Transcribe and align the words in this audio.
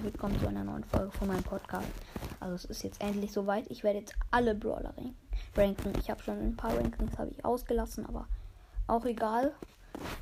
herzlich 0.00 0.14
willkommen 0.14 0.40
zu 0.40 0.48
einer 0.48 0.64
neuen 0.64 0.84
Folge 0.84 1.10
von 1.10 1.28
meinem 1.28 1.42
Podcast. 1.42 1.86
Also 2.38 2.54
es 2.54 2.64
ist 2.64 2.84
jetzt 2.84 3.02
endlich 3.02 3.32
soweit. 3.32 3.70
Ich 3.70 3.84
werde 3.84 3.98
jetzt 3.98 4.14
alle 4.30 4.54
Brawler 4.54 4.94
ranken. 5.54 5.92
Ich 5.98 6.08
habe 6.10 6.22
schon 6.22 6.38
ein 6.38 6.56
paar 6.56 6.74
Rankings 6.74 7.18
habe 7.18 7.30
ich 7.30 7.44
ausgelassen, 7.44 8.06
aber 8.06 8.26
auch 8.86 9.04
egal. 9.04 9.52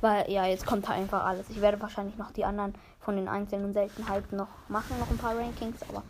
Weil 0.01 0.29
ja, 0.29 0.45
jetzt 0.45 0.65
kommt 0.65 0.89
halt 0.89 0.99
einfach 0.99 1.23
alles. 1.23 1.49
Ich 1.49 1.61
werde 1.61 1.79
wahrscheinlich 1.79 2.17
noch 2.17 2.31
die 2.31 2.43
anderen 2.43 2.73
von 2.99 3.15
den 3.15 3.29
einzelnen 3.29 3.71
Seltenheiten 3.71 4.35
noch 4.35 4.49
machen, 4.67 4.99
noch 4.99 5.09
ein 5.09 5.17
paar 5.17 5.37
Rankings, 5.37 5.81
aber 5.87 6.03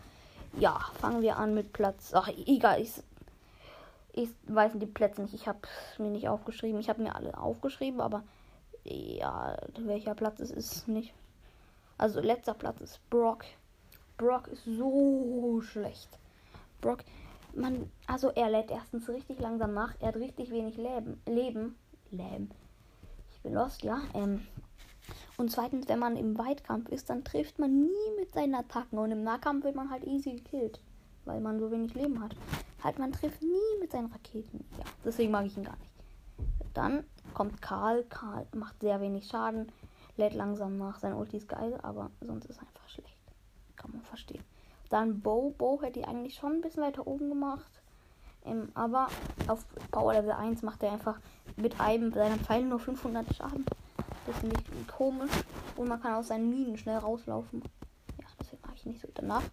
ja, 0.58 0.80
fangen 1.00 1.22
wir 1.22 1.38
an 1.38 1.54
mit 1.54 1.72
Platz. 1.72 2.12
Ach, 2.16 2.28
egal, 2.48 2.82
ich, 2.82 2.94
ich 4.14 4.30
weiß 4.48 4.72
die 4.76 4.88
Plätze 4.88 5.22
nicht. 5.22 5.36
Ich 5.36 5.48
habe 5.48 5.60
mir 6.00 6.10
nicht 6.10 6.28
aufgeschrieben. 6.28 6.80
Ich 6.80 6.90
habe 6.90 7.04
mir 7.04 7.16
alle 7.16 7.38
aufgeschrieben, 7.38 8.02
aber 8.02 8.24
ja, 8.84 9.58
welcher 9.78 10.16
Platz 10.16 10.40
es 10.40 10.50
ist 10.50 10.88
nicht. 10.88 11.14
Also 12.00 12.20
letzter 12.20 12.54
Platz 12.56 12.82
ist 12.82 13.08
Brock. 13.12 13.44
Brock 14.20 14.50
ist 14.50 14.66
so 14.66 15.62
schlecht. 15.62 16.10
Brock, 16.82 17.06
man, 17.56 17.90
also 18.06 18.30
er 18.32 18.50
lädt 18.50 18.70
erstens 18.70 19.08
richtig 19.08 19.40
langsam 19.40 19.74
nach. 19.74 19.96
Er 20.02 20.10
hat 20.10 20.18
richtig 20.18 20.52
wenig 20.52 20.76
Leben. 20.76 21.22
Leben. 21.26 21.76
Leben. 22.12 22.50
Ich 23.32 23.40
bin 23.40 23.54
lost, 23.54 23.82
ja. 23.82 24.02
Ähm, 24.14 24.46
und 25.38 25.50
zweitens, 25.50 25.88
wenn 25.88 26.00
man 26.00 26.18
im 26.18 26.38
Weitkampf 26.38 26.90
ist, 26.90 27.10
dann 27.10 27.24
trifft 27.24 27.60
man 27.60 27.80
nie 27.80 28.20
mit 28.20 28.34
seinen 28.34 28.56
Attacken. 28.56 29.00
Und 29.00 29.12
im 29.12 29.24
Nahkampf 29.24 29.64
wird 29.64 29.76
man 29.76 29.90
halt 29.90 30.04
easy 30.04 30.34
gekillt. 30.34 30.82
Weil 31.24 31.40
man 31.40 31.58
so 31.58 31.72
wenig 31.72 31.94
Leben 31.94 32.22
hat. 32.22 32.36
Halt, 32.84 33.00
man 33.00 33.14
trifft 33.14 33.42
nie 33.42 33.80
mit 33.80 33.94
seinen 33.94 34.12
Raketen. 34.12 34.66
Ja, 34.78 34.86
deswegen 35.06 35.32
mag 35.32 35.46
ich 35.46 35.56
ihn 35.56 35.64
gar 35.64 35.78
nicht. 35.78 35.92
Dann 36.74 37.06
kommt 37.34 37.62
Karl. 37.62 38.04
Karl 38.10 38.46
macht 38.54 38.82
sehr 38.82 39.00
wenig 39.00 39.28
Schaden. 39.28 39.72
Lädt 40.18 40.34
langsam 40.34 40.78
nach. 40.78 41.00
Sein 41.00 41.14
Ulti 41.14 41.38
ist 41.38 41.48
geil, 41.48 41.80
aber 41.84 42.12
sonst 42.20 42.46
ist 42.48 42.60
einfach 42.60 42.90
schlecht. 42.90 43.19
Kann 43.80 43.92
man 43.92 44.02
verstehen. 44.04 44.44
Dann 44.90 45.22
Bo. 45.22 45.56
Bo 45.58 45.82
hätte 45.82 46.00
ich 46.00 46.08
eigentlich 46.08 46.36
schon 46.36 46.54
ein 46.54 46.62
bisschen 46.62 46.84
weiter 46.84 47.08
oben 47.08 47.30
gemacht. 47.30 47.82
Ähm, 48.46 48.70
aber 48.74 49.08
auf 49.48 49.66
Power 49.92 50.14
Level 50.14 50.32
1 50.32 50.62
macht 50.62 50.84
er 50.84 50.92
einfach 50.92 51.20
mit 51.56 51.80
einem 51.80 52.14
seiner 52.14 52.38
Pfeile 52.38 52.66
nur 52.66 52.80
500 52.80 53.36
Schaden. 53.36 53.66
Das 54.26 54.38
finde 54.38 54.58
ich 54.60 54.88
komisch. 54.88 55.32
Und 55.76 55.88
man 55.88 56.02
kann 56.02 56.14
aus 56.14 56.28
seinen 56.28 56.50
Minen 56.50 56.78
schnell 56.78 56.98
rauslaufen. 56.98 57.64
Ja, 58.20 58.28
deswegen 58.40 58.62
mag 58.66 58.76
ich 58.76 58.86
nicht 58.86 59.02
so. 59.02 59.08
Danach 59.14 59.44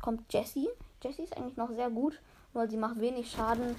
kommt 0.00 0.32
Jessie. 0.32 0.68
Jessie 1.02 1.22
ist 1.22 1.36
eigentlich 1.36 1.56
noch 1.56 1.70
sehr 1.70 1.90
gut, 1.90 2.20
weil 2.52 2.70
sie 2.70 2.76
macht 2.76 3.00
wenig 3.00 3.30
Schaden. 3.30 3.76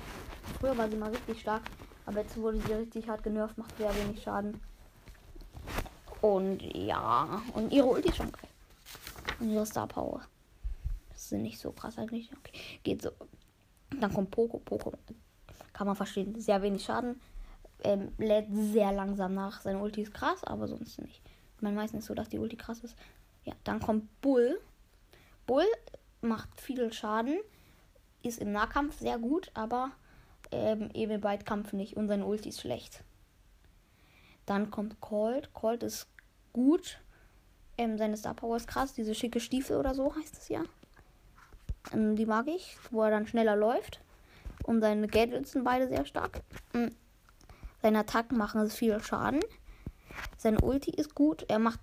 Früher 0.59 0.77
war 0.77 0.89
sie 0.89 0.97
mal 0.97 1.09
richtig 1.09 1.41
stark, 1.41 1.63
aber 2.05 2.21
jetzt 2.21 2.37
wurde 2.37 2.59
sie 2.59 2.73
richtig 2.73 3.09
hart 3.09 3.23
genervt, 3.23 3.57
macht 3.57 3.77
sehr 3.77 3.93
wenig 3.95 4.21
Schaden. 4.21 4.59
Und 6.21 6.61
ja, 6.61 7.41
und 7.53 7.71
ihre 7.71 7.87
Ulti 7.87 8.09
ist 8.09 8.17
schon 8.17 8.31
geil. 8.31 8.49
Ihre 9.39 9.65
Star 9.65 9.87
Power. 9.87 10.21
Das 11.09 11.29
sind 11.29 11.43
nicht 11.43 11.59
so 11.59 11.71
krass 11.71 11.97
eigentlich. 11.97 12.29
Okay, 12.37 12.59
geht 12.83 13.01
so. 13.01 13.11
Dann 13.99 14.13
kommt 14.13 14.31
Poco. 14.31 14.59
Poco 14.59 14.93
kann 15.75 15.87
man 15.87 15.95
verstehen. 15.95 16.39
Sehr 16.39 16.61
wenig 16.61 16.83
Schaden. 16.83 17.19
Ähm, 17.83 18.13
lädt 18.17 18.47
sehr 18.51 18.91
langsam 18.91 19.33
nach. 19.33 19.61
Seine 19.61 19.79
Ulti 19.79 20.01
ist 20.01 20.13
krass, 20.13 20.43
aber 20.43 20.67
sonst 20.67 20.99
nicht. 21.01 21.21
Man 21.59 21.75
weiß 21.75 21.93
nicht 21.93 22.05
so, 22.05 22.13
dass 22.13 22.29
die 22.29 22.39
Ulti 22.39 22.55
krass 22.55 22.79
ist. 22.79 22.95
Ja, 23.43 23.53
dann 23.63 23.79
kommt 23.79 24.21
Bull. 24.21 24.59
Bull 25.45 25.65
macht 26.21 26.61
viel 26.61 26.91
Schaden. 26.91 27.39
Ist 28.23 28.39
im 28.39 28.51
Nahkampf 28.51 28.99
sehr 28.99 29.19
gut, 29.19 29.51
aber 29.53 29.91
ähm, 30.51 30.89
eben 30.93 31.11
im 31.11 31.23
Weitkampf 31.23 31.73
nicht. 31.73 31.95
Und 31.95 32.07
seine 32.07 32.25
Ulti 32.25 32.49
ist 32.49 32.61
schlecht. 32.61 33.03
Dann 34.45 34.71
kommt 34.71 34.99
Colt. 35.01 35.53
Colt 35.53 35.83
ist 35.83 36.07
gut. 36.53 36.99
Ähm, 37.77 37.97
seine 37.97 38.17
Star 38.17 38.33
Power 38.33 38.57
ist 38.57 38.67
krass. 38.67 38.93
Diese 38.93 39.15
schicke 39.15 39.39
Stiefel 39.39 39.77
oder 39.77 39.93
so 39.93 40.15
heißt 40.15 40.37
es 40.37 40.49
ja. 40.49 40.63
Ähm, 41.93 42.15
die 42.15 42.25
mag 42.25 42.47
ich, 42.47 42.77
wo 42.91 43.03
er 43.03 43.11
dann 43.11 43.27
schneller 43.27 43.55
läuft. 43.55 44.01
Und 44.63 44.81
seine 44.81 45.07
Gadgets 45.07 45.51
sind 45.51 45.63
beide 45.63 45.87
sehr 45.87 46.05
stark. 46.05 46.41
Mhm. 46.73 46.95
Seine 47.81 47.99
Attacken 47.99 48.37
machen 48.37 48.67
viel 48.69 48.99
Schaden. 49.01 49.41
Sein 50.37 50.57
Ulti 50.59 50.91
ist 50.91 51.13
gut. 51.13 51.45
Er 51.49 51.59
macht 51.59 51.79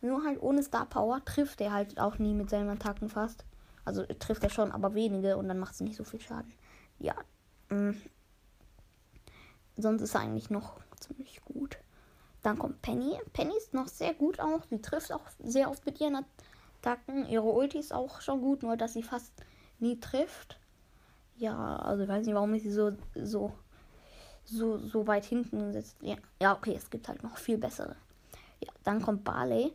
nur 0.00 0.24
halt 0.24 0.42
ohne 0.42 0.62
Star 0.62 0.86
Power 0.86 1.24
trifft 1.24 1.60
er 1.60 1.72
halt 1.72 2.00
auch 2.00 2.18
nie 2.18 2.34
mit 2.34 2.50
seinen 2.50 2.70
Attacken 2.70 3.08
fast. 3.08 3.44
Also 3.84 4.04
trifft 4.04 4.42
er 4.42 4.50
schon, 4.50 4.72
aber 4.72 4.94
wenige 4.94 5.36
und 5.36 5.48
dann 5.48 5.58
macht 5.58 5.76
sie 5.76 5.84
nicht 5.84 5.96
so 5.96 6.04
viel 6.04 6.20
Schaden. 6.20 6.52
Ja. 6.98 7.14
Mh. 7.68 7.94
Sonst 9.76 10.02
ist 10.02 10.14
er 10.14 10.22
eigentlich 10.22 10.50
noch 10.50 10.80
ziemlich 10.98 11.40
gut. 11.44 11.78
Dann 12.42 12.58
kommt 12.58 12.82
Penny. 12.82 13.18
Penny 13.32 13.56
ist 13.56 13.72
noch 13.72 13.88
sehr 13.88 14.14
gut 14.14 14.40
auch. 14.40 14.62
Sie 14.68 14.80
trifft 14.80 15.12
auch 15.12 15.24
sehr 15.38 15.70
oft 15.70 15.86
mit 15.86 16.00
ihren 16.00 16.24
Attacken. 16.80 17.26
Ihre 17.28 17.44
Ulti 17.44 17.78
ist 17.78 17.94
auch 17.94 18.20
schon 18.20 18.40
gut, 18.40 18.62
nur 18.62 18.76
dass 18.76 18.94
sie 18.94 19.02
fast 19.02 19.32
nie 19.78 20.00
trifft. 20.00 20.58
Ja, 21.36 21.76
also 21.76 22.02
ich 22.02 22.08
weiß 22.08 22.26
nicht, 22.26 22.34
warum 22.34 22.54
ich 22.54 22.62
sie 22.62 22.72
so, 22.72 22.92
so, 23.14 23.52
so, 24.44 24.78
so 24.78 25.06
weit 25.06 25.24
hinten 25.24 25.72
setzt. 25.72 25.96
Ja, 26.02 26.16
ja, 26.40 26.56
okay, 26.56 26.74
es 26.76 26.90
gibt 26.90 27.08
halt 27.08 27.22
noch 27.22 27.36
viel 27.36 27.58
bessere. 27.58 27.96
Ja, 28.60 28.72
dann 28.84 29.02
kommt 29.02 29.24
Barley. 29.24 29.72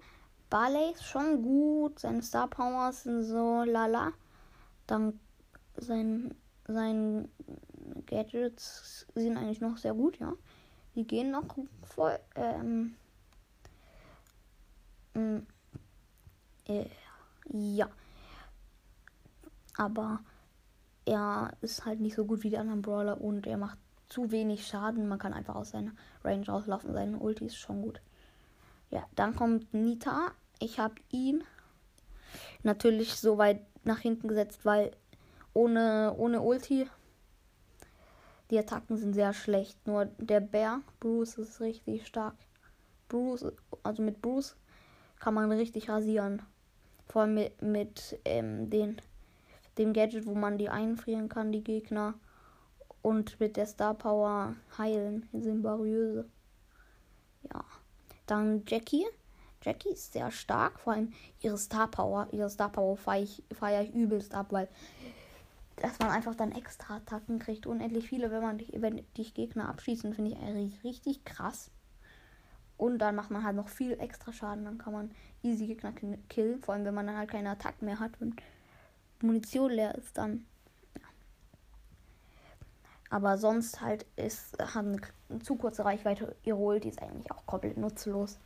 Barley 0.50 0.92
ist 0.94 1.04
schon 1.04 1.42
gut. 1.42 2.00
Seine 2.00 2.22
Star 2.22 2.48
Powers 2.48 3.04
sind 3.04 3.24
so 3.24 3.64
lala. 3.64 4.12
Dann 4.88 5.20
sein, 5.76 6.36
sein 6.68 7.30
Gadgets 8.06 9.08
sind 9.16 9.38
eigentlich 9.38 9.62
noch 9.62 9.78
sehr 9.78 9.94
gut, 9.94 10.20
ja. 10.20 10.34
Die 10.98 11.06
gehen 11.06 11.30
noch 11.30 11.56
voll. 11.84 12.18
Ähm, 12.36 12.96
äh, 16.68 16.86
ja. 17.54 17.88
Aber 19.78 20.22
er 21.06 21.52
ist 21.62 21.86
halt 21.86 22.00
nicht 22.00 22.16
so 22.16 22.26
gut 22.26 22.42
wie 22.42 22.50
die 22.50 22.58
anderen 22.58 22.82
Brawler 22.82 23.22
und 23.22 23.46
er 23.46 23.58
macht 23.58 23.78
zu 24.10 24.32
wenig 24.32 24.66
Schaden. 24.66 25.08
Man 25.08 25.20
kann 25.20 25.34
einfach 25.34 25.54
aus 25.54 25.70
seiner 25.70 25.92
Range 26.24 26.48
rauslaufen. 26.48 26.92
Seine 26.94 27.20
Ulti 27.20 27.46
ist 27.46 27.58
schon 27.58 27.84
gut. 27.84 28.02
Ja, 28.90 29.06
dann 29.16 29.36
kommt 29.36 29.72
Nita. 29.76 30.32
Ich 30.58 30.80
habe 30.80 30.96
ihn 31.12 31.44
natürlich 32.64 33.14
so 33.18 33.38
weit 33.38 33.62
nach 33.84 34.00
hinten 34.00 34.28
gesetzt, 34.28 34.66
weil 34.66 34.94
ohne, 35.54 36.16
ohne 36.18 36.42
Ulti 36.42 36.90
die 38.50 38.60
Attacken 38.60 38.98
sind 38.98 39.14
sehr 39.14 39.34
schlecht. 39.34 39.86
Nur 39.88 40.06
der 40.18 40.40
Bär, 40.40 40.82
Bruce, 41.00 41.38
ist 41.38 41.60
richtig 41.60 42.08
stark. 42.08 42.36
Bruce, 43.10 43.46
also 43.84 44.02
mit 44.02 44.22
Bruce 44.22 44.56
kann 45.20 45.34
man 45.34 45.52
richtig 45.52 45.90
rasieren. 45.90 46.42
Vor 47.08 47.24
allem 47.24 47.34
mit, 47.36 47.62
mit 47.62 48.20
ähm, 48.26 48.70
den, 48.70 49.02
dem 49.78 49.94
Gadget, 49.94 50.26
wo 50.26 50.36
man 50.36 50.58
die 50.58 50.70
einfrieren 50.70 51.30
kann, 51.30 51.52
die 51.52 51.64
Gegner. 51.64 52.16
Und 53.02 53.40
mit 53.40 53.58
der 53.58 53.66
Star 53.66 53.94
Power 53.94 54.56
heilen. 54.78 55.28
Symbariöse. 55.32 56.30
Ja. 57.54 57.64
Dann 58.26 58.64
Jackie. 58.68 59.06
Jackie 59.62 59.90
ist 59.90 60.14
sehr 60.14 60.32
stark. 60.32 60.80
Vor 60.80 60.94
allem 60.94 61.14
ihre 61.40 61.58
Star 61.58 61.90
Power. 61.90 62.28
Ihre 62.32 62.50
Star 62.50 62.72
Power 62.72 62.98
feiere 62.98 63.24
ich, 63.24 63.44
feier 63.54 63.82
ich 63.84 63.94
übelst 63.94 64.34
ab, 64.34 64.48
weil 64.50 64.68
dass 65.78 66.00
man 66.00 66.10
einfach 66.10 66.36
dann 66.36 66.52
extra 66.52 66.98
Attacken 66.98 67.40
kriegt. 67.40 67.68
Unendlich 67.68 68.08
viele, 68.10 68.32
wenn 68.32 68.42
man 68.42 68.58
dich, 68.58 68.72
wenn 68.76 69.04
dich 69.16 69.34
Gegner 69.34 69.70
abschießen, 69.70 70.14
finde 70.14 70.32
ich 70.32 70.38
eigentlich 70.38 70.84
richtig 70.84 71.24
krass. 71.24 71.72
Und 72.78 73.00
dann 73.00 73.16
macht 73.16 73.32
man 73.32 73.44
halt 73.44 73.56
noch 73.56 73.70
viel 73.70 74.00
extra 74.00 74.32
Schaden. 74.32 74.66
Dann 74.66 74.78
kann 74.78 74.94
man 74.94 75.12
easy 75.42 75.68
Gegner 75.68 75.94
killen. 76.30 76.62
Vor 76.62 76.74
allem, 76.74 76.86
wenn 76.86 76.94
man 76.94 77.08
dann 77.08 77.18
halt 77.18 77.32
keine 77.32 77.50
Attacken 77.52 77.86
mehr 77.86 78.00
hat 78.00 78.12
und 78.20 78.36
Munition 79.22 79.72
leer 79.72 79.96
ist, 79.96 80.18
dann. 80.18 80.46
Ja. 80.96 81.08
Aber 83.10 83.38
sonst 83.38 83.82
halt 83.82 84.06
ist, 84.16 84.58
hat 84.60 84.86
eine 84.86 85.42
zu 85.42 85.56
kurze 85.56 85.86
Reichweite. 85.86 86.36
Ihr 86.44 86.58
holt 86.58 86.84
die 86.84 86.90
ist 86.90 87.02
eigentlich 87.02 87.32
auch 87.32 87.46
komplett 87.46 87.78
nutzlos. 87.78 88.38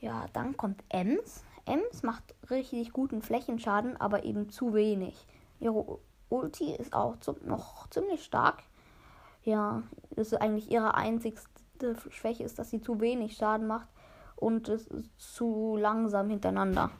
Ja, 0.00 0.26
dann 0.32 0.56
kommt 0.56 0.82
Ems. 0.88 1.42
Ems 1.66 2.02
macht 2.02 2.34
richtig 2.50 2.92
guten 2.92 3.20
Flächenschaden, 3.20 3.96
aber 3.96 4.24
eben 4.24 4.48
zu 4.48 4.74
wenig. 4.74 5.26
Ihre 5.60 5.98
Ulti 6.30 6.74
ist 6.74 6.92
auch 6.92 7.16
zum, 7.20 7.36
noch 7.44 7.88
ziemlich 7.90 8.24
stark. 8.24 8.62
Ja, 9.44 9.82
das 10.10 10.32
ist 10.32 10.40
eigentlich 10.40 10.70
ihre 10.70 10.94
einzigste 10.94 11.96
Schwäche, 12.10 12.44
ist, 12.44 12.58
dass 12.58 12.70
sie 12.70 12.80
zu 12.80 13.00
wenig 13.00 13.36
Schaden 13.36 13.66
macht 13.66 13.88
und 14.36 14.68
es 14.68 14.86
ist 14.86 15.10
zu 15.18 15.76
langsam 15.78 16.28
hintereinander. 16.28 16.90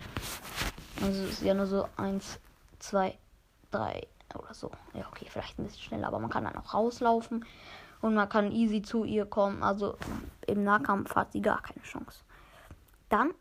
Also 1.03 1.23
es 1.23 1.33
ist 1.35 1.43
ja 1.43 1.55
nur 1.55 1.67
so 1.67 1.87
1, 1.97 2.41
2, 2.79 3.19
3 3.71 4.07
oder 4.35 4.55
so. 4.55 4.71
Ja, 4.95 5.07
okay, 5.09 5.27
vielleicht 5.29 5.59
ein 5.59 5.65
bisschen 5.65 5.83
schneller, 5.83 6.09
aber 6.09 6.19
man 6.19 6.31
kann 6.31 6.45
dann 6.45 6.57
auch 6.57 6.75
rauslaufen 6.75 7.45
und 8.01 8.15
man 8.15 8.29
kann 8.29 8.53
easy 8.53 8.83
zu 8.83 9.05
ihr 9.05 9.27
kommen. 9.27 9.63
Also 9.63 9.97
im 10.47 10.65
Nahkampf 10.65 11.15
hat 11.15 11.33
sie 11.33 11.43
gar 11.43 11.63
keine 11.63 11.83
Chance. 11.83 12.21
Dann 13.09 13.33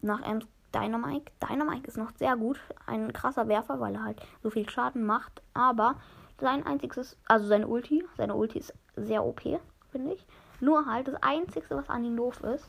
nach 0.00 0.22
Ems 0.22 0.46
Dynamite. 0.74 1.32
Dynamite 1.40 1.88
ist 1.88 1.96
noch 1.96 2.12
sehr 2.16 2.36
gut. 2.36 2.60
Ein 2.86 3.12
krasser 3.12 3.48
Werfer, 3.48 3.80
weil 3.80 3.94
er 3.94 4.04
halt 4.04 4.20
so 4.42 4.50
viel 4.50 4.68
Schaden 4.68 5.04
macht. 5.04 5.42
Aber 5.54 5.96
sein 6.38 6.64
einziges, 6.64 7.16
also 7.26 7.46
seine 7.46 7.66
Ulti, 7.66 8.04
seine 8.16 8.34
Ulti 8.34 8.58
ist 8.58 8.74
sehr 8.96 9.24
OP, 9.24 9.42
finde 9.90 10.14
ich. 10.14 10.26
Nur 10.60 10.86
halt 10.86 11.08
das 11.08 11.22
einzige, 11.22 11.66
was 11.70 11.88
an 11.88 12.04
ihm 12.04 12.16
doof 12.16 12.42
ist, 12.42 12.68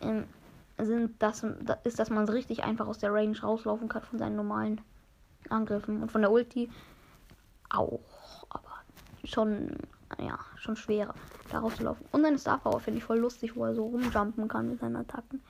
ähm, 0.00 0.24
sind, 0.78 1.22
dass, 1.22 1.44
ist, 1.84 1.98
dass 1.98 2.10
man 2.10 2.28
richtig 2.28 2.64
einfach 2.64 2.86
aus 2.86 2.98
der 2.98 3.12
Range 3.12 3.38
rauslaufen 3.38 3.88
kann 3.88 4.02
von 4.02 4.18
seinen 4.18 4.36
normalen 4.36 4.80
Angriffen. 5.48 6.02
Und 6.02 6.10
von 6.10 6.22
der 6.22 6.30
Ulti 6.30 6.70
auch. 7.68 8.00
Aber 8.48 8.70
schon, 9.24 9.76
ja, 10.18 10.38
schon 10.56 10.76
schwerer, 10.76 11.14
da 11.50 11.60
rauszulaufen. 11.60 12.06
Und 12.12 12.22
seine 12.22 12.38
Star 12.38 12.58
Power 12.58 12.80
finde 12.80 12.98
ich 12.98 13.04
voll 13.04 13.18
lustig, 13.18 13.56
wo 13.56 13.64
er 13.64 13.74
so 13.74 13.86
rumjumpen 13.86 14.48
kann 14.48 14.68
mit 14.68 14.80
seinen 14.80 14.96
Attacken. 14.96 15.42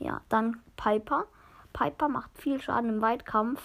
Ja, 0.00 0.22
dann 0.28 0.60
Piper. 0.76 1.26
Piper 1.72 2.08
macht 2.08 2.36
viel 2.36 2.60
Schaden 2.60 2.90
im 2.90 3.00
Weitkampf, 3.00 3.60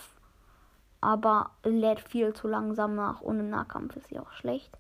aber 1.02 1.52
lädt 1.64 2.02
viel 2.02 2.34
zu 2.34 2.48
langsam 2.48 2.94
nach 2.94 3.22
und 3.22 3.40
im 3.40 3.50
Nahkampf 3.50 3.96
ist 3.96 4.10
sie 4.10 4.20
auch 4.20 4.32
schlecht. 4.32 4.78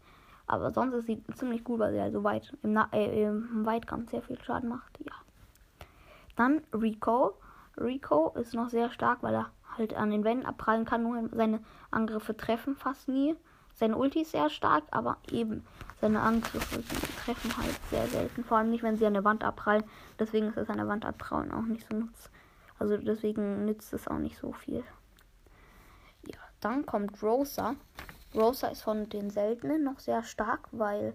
Aber 0.47 0.71
sonst 0.71 0.93
ist 0.93 1.07
sie 1.07 1.23
ziemlich 1.33 1.63
gut, 1.63 1.79
weil 1.79 1.93
sie 1.93 1.99
also 1.99 2.23
weit 2.23 2.53
im, 2.61 2.73
Na 2.73 2.87
äh, 2.91 3.23
im 3.23 3.65
Weitkampf 3.65 4.11
sehr 4.11 4.21
viel 4.21 4.39
Schaden 4.43 4.69
macht. 4.69 4.99
Ja. 4.99 5.13
Dann 6.35 6.61
Rico. 6.71 7.33
Rico 7.77 8.29
ist 8.35 8.53
noch 8.53 8.69
sehr 8.69 8.91
stark, 8.91 9.23
weil 9.23 9.33
er 9.33 9.49
halt 9.77 9.95
an 9.95 10.11
den 10.11 10.23
Wänden 10.23 10.45
abprallen 10.45 10.85
kann, 10.85 11.03
nur 11.03 11.29
seine 11.33 11.61
Angriffe 11.89 12.37
treffen 12.37 12.75
fast 12.75 13.07
nie. 13.07 13.35
Seine 13.75 13.97
Ulti 13.97 14.21
ist 14.21 14.31
sehr 14.31 14.49
stark, 14.49 14.83
aber 14.91 15.17
eben 15.31 15.65
seine 15.99 16.21
Angriffe 16.21 16.83
treffen 17.23 17.57
halt 17.57 17.75
sehr 17.89 18.07
selten. 18.07 18.43
Vor 18.43 18.57
allem 18.57 18.69
nicht, 18.69 18.83
wenn 18.83 18.97
sie 18.97 19.05
an 19.05 19.13
der 19.13 19.23
Wand 19.23 19.43
abprallen. 19.43 19.83
Deswegen 20.17 20.47
ist 20.47 20.57
es 20.57 20.69
an 20.69 20.77
der 20.77 20.87
Wand 20.87 21.05
abprallen 21.05 21.51
auch 21.51 21.63
nicht 21.63 21.85
so 21.89 21.97
nutz. 21.97 22.29
Also 22.79 22.97
deswegen 22.97 23.65
nützt 23.65 23.93
es 23.93 24.07
auch 24.07 24.17
nicht 24.17 24.37
so 24.37 24.53
viel. 24.53 24.83
Ja, 26.27 26.39
dann 26.61 26.85
kommt 26.85 27.21
Rosa. 27.21 27.75
Rosa 28.33 28.67
ist 28.67 28.81
von 28.81 29.09
den 29.09 29.29
seltenen 29.29 29.83
noch 29.83 29.99
sehr 29.99 30.23
stark, 30.23 30.67
weil 30.71 31.13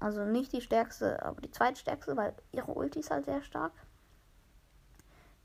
also 0.00 0.24
nicht 0.24 0.52
die 0.52 0.62
stärkste, 0.62 1.22
aber 1.22 1.40
die 1.42 1.50
zweitstärkste, 1.50 2.16
weil 2.16 2.34
ihre 2.52 2.72
Ulti 2.72 3.00
ist 3.00 3.10
halt 3.10 3.26
sehr 3.26 3.42
stark. 3.42 3.72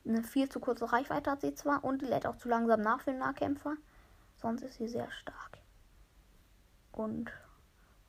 Eine 0.07 0.23
viel 0.23 0.49
zu 0.49 0.59
kurze 0.59 0.91
Reichweite 0.91 1.31
hat 1.31 1.41
sie 1.41 1.53
zwar 1.55 1.83
und 1.83 2.01
lädt 2.01 2.25
auch 2.25 2.37
zu 2.37 2.47
langsam 2.47 2.81
nach 2.81 3.01
für 3.01 3.11
den 3.11 3.19
Nahkämpfer. 3.19 3.75
Sonst 4.37 4.61
ist 4.61 4.75
sie 4.75 4.87
sehr 4.87 5.11
stark. 5.11 5.57
Und 6.95 7.31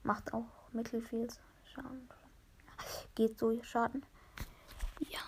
macht 0.03 0.33
auch 0.33 0.47
mittelfiel 0.73 1.29
Schaden. 1.65 2.09
Geht 3.15 3.39
so 3.39 3.53
Schaden. 3.63 4.05
Ja. 5.01 5.21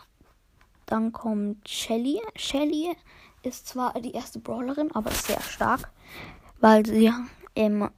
Dann 0.87 1.13
kommt 1.13 1.69
Shelly. 1.69 2.21
Shelly 2.37 2.97
ist 3.43 3.69
zwar 3.69 4.01
die 4.01 4.13
erste 4.13 4.39
Brawlerin, 4.39 4.91
aber 4.95 5.11
ist 5.11 5.27
sehr 5.27 5.41
stark, 5.43 5.91
weil 6.61 6.87
sie 6.87 7.13
ähm, 7.55 7.91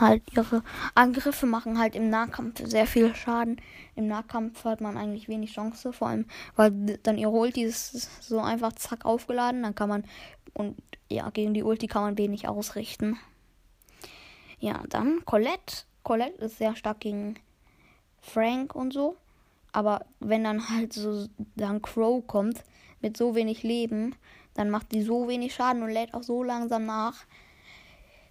halt 0.00 0.22
ihre 0.34 0.62
Angriffe 0.94 1.46
machen 1.46 1.78
halt 1.78 1.94
im 1.94 2.10
Nahkampf 2.10 2.62
sehr 2.64 2.86
viel 2.86 3.14
Schaden. 3.14 3.60
Im 3.96 4.06
Nahkampf 4.06 4.64
hat 4.64 4.80
man 4.80 4.96
eigentlich 4.96 5.28
wenig 5.28 5.52
Chance, 5.52 5.92
vor 5.92 6.08
allem 6.08 6.26
weil 6.56 6.70
dann 7.02 7.18
ihre 7.18 7.30
Ulti 7.30 7.62
ist 7.62 8.22
so 8.22 8.40
einfach 8.40 8.72
zack 8.72 9.04
aufgeladen, 9.04 9.62
dann 9.62 9.74
kann 9.74 9.88
man 9.88 10.04
und 10.54 10.76
ja, 11.10 11.30
gegen 11.30 11.54
die 11.54 11.62
Ulti 11.62 11.86
kann 11.86 12.02
man 12.02 12.18
wenig 12.18 12.48
ausrichten. 12.48 13.18
Ja, 14.60 14.82
dann 14.88 15.24
Colette. 15.24 15.84
Colette 16.02 16.44
ist 16.44 16.58
sehr 16.58 16.74
stark 16.74 17.00
gegen 17.00 17.34
Frank 18.20 18.74
und 18.74 18.92
so, 18.92 19.16
aber 19.72 20.04
wenn 20.20 20.44
dann 20.44 20.68
halt 20.68 20.92
so 20.92 21.28
dann 21.54 21.82
Crow 21.82 22.26
kommt 22.26 22.64
mit 23.00 23.16
so 23.16 23.34
wenig 23.34 23.62
Leben, 23.62 24.14
dann 24.54 24.70
macht 24.70 24.92
die 24.92 25.02
so 25.02 25.28
wenig 25.28 25.54
Schaden 25.54 25.82
und 25.82 25.90
lädt 25.90 26.14
auch 26.14 26.22
so 26.22 26.42
langsam 26.42 26.86
nach. 26.86 27.26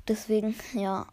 Deswegen, 0.08 0.56
ja, 0.74 1.08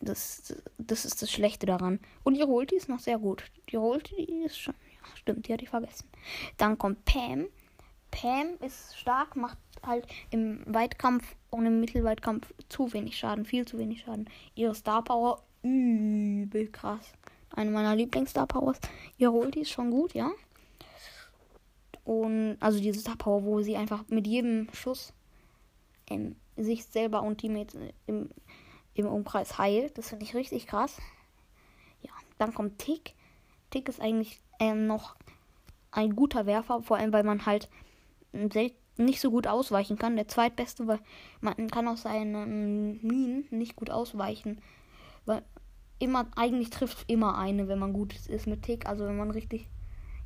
das, 0.00 0.54
das 0.78 1.04
ist 1.04 1.22
das 1.22 1.30
Schlechte 1.30 1.66
daran. 1.66 2.00
Und 2.22 2.34
ihre 2.34 2.48
Ulti 2.48 2.76
ist 2.76 2.88
noch 2.88 3.00
sehr 3.00 3.18
gut. 3.18 3.44
Die 3.70 3.76
Ulti 3.76 4.26
die 4.26 4.44
ist 4.44 4.58
schon. 4.58 4.74
Ja, 4.92 5.16
stimmt, 5.16 5.48
die 5.48 5.52
hatte 5.52 5.64
ich 5.64 5.70
vergessen. 5.70 6.08
Dann 6.56 6.78
kommt 6.78 7.04
Pam. 7.04 7.46
Pam 8.10 8.56
ist 8.60 8.96
stark, 8.98 9.36
macht 9.36 9.58
halt 9.86 10.06
im 10.30 10.62
Weitkampf 10.66 11.36
und 11.50 11.66
im 11.66 11.80
Mittelweitkampf 11.80 12.52
zu 12.68 12.92
wenig 12.92 13.16
Schaden, 13.16 13.44
viel 13.44 13.66
zu 13.66 13.78
wenig 13.78 14.02
Schaden. 14.02 14.28
Ihre 14.54 14.74
Star 14.74 15.02
Power 15.02 15.42
übel 15.62 16.68
krass. 16.68 17.12
Eine 17.50 17.70
meiner 17.70 17.94
Lieblings-Star 17.94 18.46
Powers. 18.46 18.80
Ihre 19.16 19.32
Ulti 19.32 19.60
ist 19.60 19.70
schon 19.70 19.90
gut, 19.90 20.12
ja. 20.14 20.30
Und 22.04 22.56
also 22.60 22.80
diese 22.80 23.00
Star 23.00 23.16
Power, 23.16 23.44
wo 23.44 23.62
sie 23.62 23.76
einfach 23.76 24.04
mit 24.08 24.26
jedem 24.26 24.68
Schuss 24.72 25.12
ähm, 26.10 26.36
sich 26.56 26.84
selber 26.84 27.22
und 27.22 27.38
Teammates 27.38 27.76
im 28.06 28.28
im 28.94 29.06
Umkreis 29.06 29.58
heilt. 29.58 29.98
Das 29.98 30.08
finde 30.08 30.24
ich 30.24 30.34
richtig 30.34 30.66
krass. 30.66 30.98
Ja, 32.02 32.12
dann 32.38 32.54
kommt 32.54 32.78
Tick. 32.78 33.14
Tick 33.70 33.88
ist 33.88 34.00
eigentlich 34.00 34.40
ähm, 34.60 34.86
noch 34.86 35.16
ein 35.90 36.16
guter 36.16 36.46
Werfer, 36.46 36.82
vor 36.82 36.96
allem 36.96 37.12
weil 37.12 37.24
man 37.24 37.46
halt 37.46 37.68
nicht 38.96 39.20
so 39.20 39.30
gut 39.30 39.46
ausweichen 39.46 39.98
kann. 39.98 40.16
Der 40.16 40.28
zweitbeste, 40.28 40.86
weil 40.86 41.00
man 41.40 41.68
kann 41.68 41.88
aus 41.88 42.02
seinen 42.02 43.04
Minen 43.06 43.46
nicht 43.50 43.76
gut 43.76 43.90
ausweichen. 43.90 44.60
Weil 45.26 45.42
immer, 45.98 46.26
eigentlich 46.36 46.70
trifft 46.70 47.04
immer 47.10 47.38
eine, 47.38 47.68
wenn 47.68 47.78
man 47.78 47.92
gut 47.92 48.14
ist 48.28 48.46
mit 48.46 48.62
Tick. 48.62 48.86
Also 48.86 49.06
wenn 49.06 49.16
man 49.16 49.30
richtig 49.30 49.68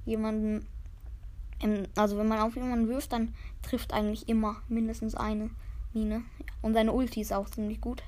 jemanden, 0.04 0.66
also 1.96 2.18
wenn 2.18 2.28
man 2.28 2.40
auf 2.40 2.56
jemanden 2.56 2.88
wirft, 2.88 3.12
dann 3.12 3.34
trifft 3.62 3.92
eigentlich 3.92 4.28
immer 4.28 4.62
mindestens 4.68 5.14
eine 5.14 5.50
Mine. 5.92 6.22
Und 6.62 6.74
seine 6.74 6.92
Ulti 6.92 7.20
ist 7.20 7.32
auch 7.32 7.48
ziemlich 7.48 7.80
gut. 7.80 8.02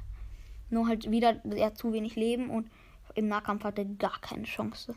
Nur 0.68 0.86
halt 0.86 1.10
wieder, 1.10 1.44
er 1.44 1.66
hat 1.66 1.78
zu 1.78 1.92
wenig 1.92 2.16
Leben 2.16 2.50
und 2.50 2.70
im 3.14 3.28
Nahkampf 3.28 3.64
hat 3.64 3.78
er 3.78 3.84
gar 3.84 4.20
keine 4.20 4.44
Chance. 4.44 4.94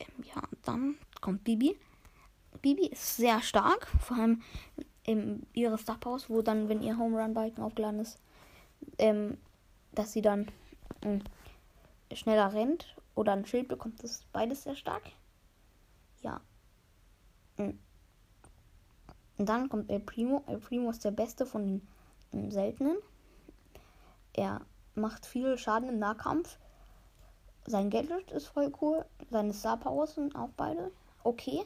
Ähm, 0.00 0.24
ja, 0.34 0.42
dann 0.64 0.94
kommt 1.20 1.44
Bibi. 1.44 1.76
Bibi 2.60 2.86
ist 2.86 3.16
sehr 3.16 3.40
stark, 3.40 3.88
vor 4.00 4.18
allem 4.18 4.42
in 5.04 5.46
ihre 5.52 5.78
Star 5.78 5.98
Powers, 5.98 6.30
wo 6.30 6.42
dann, 6.42 6.68
wenn 6.68 6.82
ihr 6.82 6.98
Home 6.98 7.20
Run 7.20 7.34
Balken 7.34 7.62
aufgeladen 7.62 8.00
ist, 8.00 8.20
ähm, 8.98 9.38
dass 9.92 10.12
sie 10.12 10.22
dann 10.22 10.48
äh, 11.00 11.18
schneller 12.14 12.52
rennt 12.52 12.96
oder 13.14 13.32
ein 13.32 13.46
Schild 13.46 13.68
bekommt. 13.68 14.02
Das 14.02 14.12
ist 14.12 14.32
beides 14.32 14.62
sehr 14.62 14.76
stark. 14.76 15.02
Ja. 16.20 16.40
Und 17.56 17.78
dann 19.36 19.68
kommt 19.68 19.90
El 19.90 20.00
Primo. 20.00 20.44
El 20.46 20.58
Primo 20.58 20.90
ist 20.90 21.04
der 21.04 21.10
beste 21.10 21.46
von 21.46 21.66
den, 21.66 21.88
den 22.32 22.50
seltenen. 22.50 22.96
Er 24.32 24.62
macht 24.94 25.26
viel 25.26 25.58
Schaden 25.58 25.88
im 25.88 25.98
Nahkampf. 25.98 26.58
Sein 27.66 27.90
Gadget 27.90 28.30
ist 28.30 28.46
voll 28.46 28.72
cool. 28.80 29.04
Seine 29.30 29.52
Star 29.52 29.76
Powers 29.76 30.14
sind 30.14 30.34
auch 30.36 30.50
beide 30.56 30.90
okay. 31.22 31.62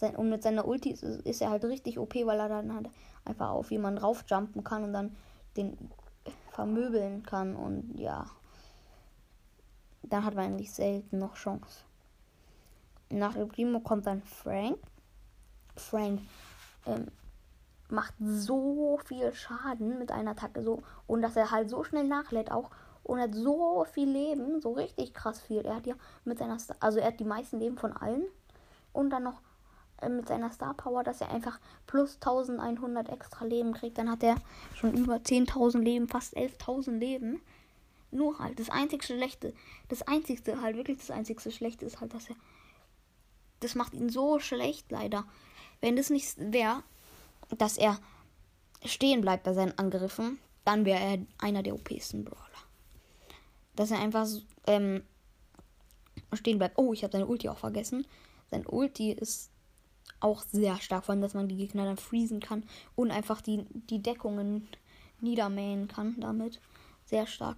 Sein, 0.00 0.16
und 0.16 0.30
mit 0.30 0.42
seiner 0.42 0.66
Ulti 0.66 0.92
ist, 0.92 1.02
ist, 1.02 1.42
er 1.42 1.50
halt 1.50 1.62
richtig 1.66 1.98
OP, 1.98 2.14
weil 2.14 2.40
er 2.40 2.48
dann 2.48 2.74
halt 2.74 2.88
einfach 3.26 3.50
auf 3.50 3.70
jemanden 3.70 3.98
raufjumpen 3.98 4.64
kann 4.64 4.82
und 4.82 4.94
dann 4.94 5.14
den 5.58 5.76
vermöbeln 6.52 7.22
kann. 7.22 7.54
Und 7.54 7.98
ja, 7.98 8.24
dann 10.02 10.24
hat 10.24 10.34
man 10.34 10.46
eigentlich 10.46 10.72
selten 10.72 11.18
noch 11.18 11.34
Chance. 11.34 11.80
Nach 13.10 13.36
El 13.36 13.44
Primo 13.44 13.80
kommt 13.80 14.06
dann 14.06 14.22
Frank. 14.22 14.78
Frank 15.76 16.22
ähm, 16.86 17.08
macht 17.90 18.14
so 18.18 18.98
viel 19.04 19.34
Schaden 19.34 19.98
mit 19.98 20.12
einer 20.12 20.30
Attacke 20.30 20.62
so 20.62 20.82
und 21.06 21.20
dass 21.20 21.36
er 21.36 21.50
halt 21.50 21.68
so 21.68 21.84
schnell 21.84 22.04
nachlädt 22.04 22.50
auch 22.50 22.70
und 23.02 23.20
hat 23.20 23.34
so 23.34 23.84
viel 23.92 24.08
Leben, 24.08 24.62
so 24.62 24.72
richtig 24.72 25.12
krass 25.12 25.42
viel. 25.42 25.60
Er 25.60 25.76
hat 25.76 25.86
ja 25.86 25.94
mit 26.24 26.38
seiner 26.38 26.58
Star 26.58 26.78
also 26.80 27.00
er 27.00 27.08
hat 27.08 27.20
die 27.20 27.24
meisten 27.24 27.58
Leben 27.58 27.76
von 27.76 27.92
allen 27.92 28.24
und 28.94 29.10
dann 29.10 29.24
noch 29.24 29.42
äh, 30.00 30.08
mit 30.08 30.28
seiner 30.28 30.50
Star 30.50 30.74
Power, 30.74 31.04
dass 31.04 31.20
er 31.20 31.30
einfach 31.30 31.58
plus 31.86 32.16
1100 32.16 33.08
extra 33.08 33.44
Leben 33.44 33.72
kriegt, 33.72 33.98
dann 33.98 34.10
hat 34.10 34.22
er 34.22 34.36
schon 34.74 34.94
über 34.94 35.16
10.000 35.16 35.78
Leben, 35.78 36.08
fast 36.08 36.36
11.000 36.36 36.98
Leben. 36.98 37.40
Nur 38.12 38.38
halt 38.40 38.58
das 38.58 38.70
einzigste 38.70 39.14
schlechte, 39.14 39.54
das 39.88 40.02
einzigste 40.02 40.60
halt 40.60 40.76
wirklich 40.76 40.98
das 40.98 41.12
einzigste 41.12 41.52
schlechte 41.52 41.84
ist 41.84 42.00
halt, 42.00 42.12
dass 42.12 42.28
er 42.28 42.36
das 43.60 43.74
macht 43.74 43.94
ihn 43.94 44.08
so 44.08 44.38
schlecht 44.38 44.90
leider. 44.90 45.24
Wenn 45.80 45.96
das 45.96 46.10
nicht 46.10 46.34
wäre, 46.38 46.82
dass 47.56 47.76
er 47.76 47.98
stehen 48.84 49.20
bleibt 49.20 49.44
bei 49.44 49.52
seinen 49.52 49.78
Angriffen, 49.78 50.38
dann 50.64 50.84
wäre 50.84 51.00
er 51.00 51.18
einer 51.38 51.62
der 51.62 51.74
OPsten 51.74 52.24
Brawler. 52.24 52.40
Dass 53.76 53.90
er 53.90 54.00
einfach 54.00 54.26
ähm, 54.66 55.02
stehen 56.32 56.58
bleibt. 56.58 56.78
Oh, 56.78 56.92
ich 56.92 57.02
habe 57.02 57.12
seine 57.12 57.26
Ulti 57.26 57.48
auch 57.48 57.58
vergessen. 57.58 58.06
Sein 58.50 58.66
Ulti 58.66 59.12
ist 59.12 59.49
auch 60.20 60.42
sehr 60.42 60.76
stark, 60.80 61.04
vor 61.04 61.12
allem, 61.12 61.22
dass 61.22 61.34
man 61.34 61.48
die 61.48 61.56
Gegner 61.56 61.84
dann 61.84 61.96
freezen 61.96 62.40
kann 62.40 62.64
und 62.94 63.10
einfach 63.10 63.40
die, 63.40 63.64
die 63.88 64.02
Deckungen 64.02 64.68
niedermähen 65.20 65.88
kann 65.88 66.16
damit. 66.20 66.60
Sehr 67.06 67.26
stark. 67.26 67.56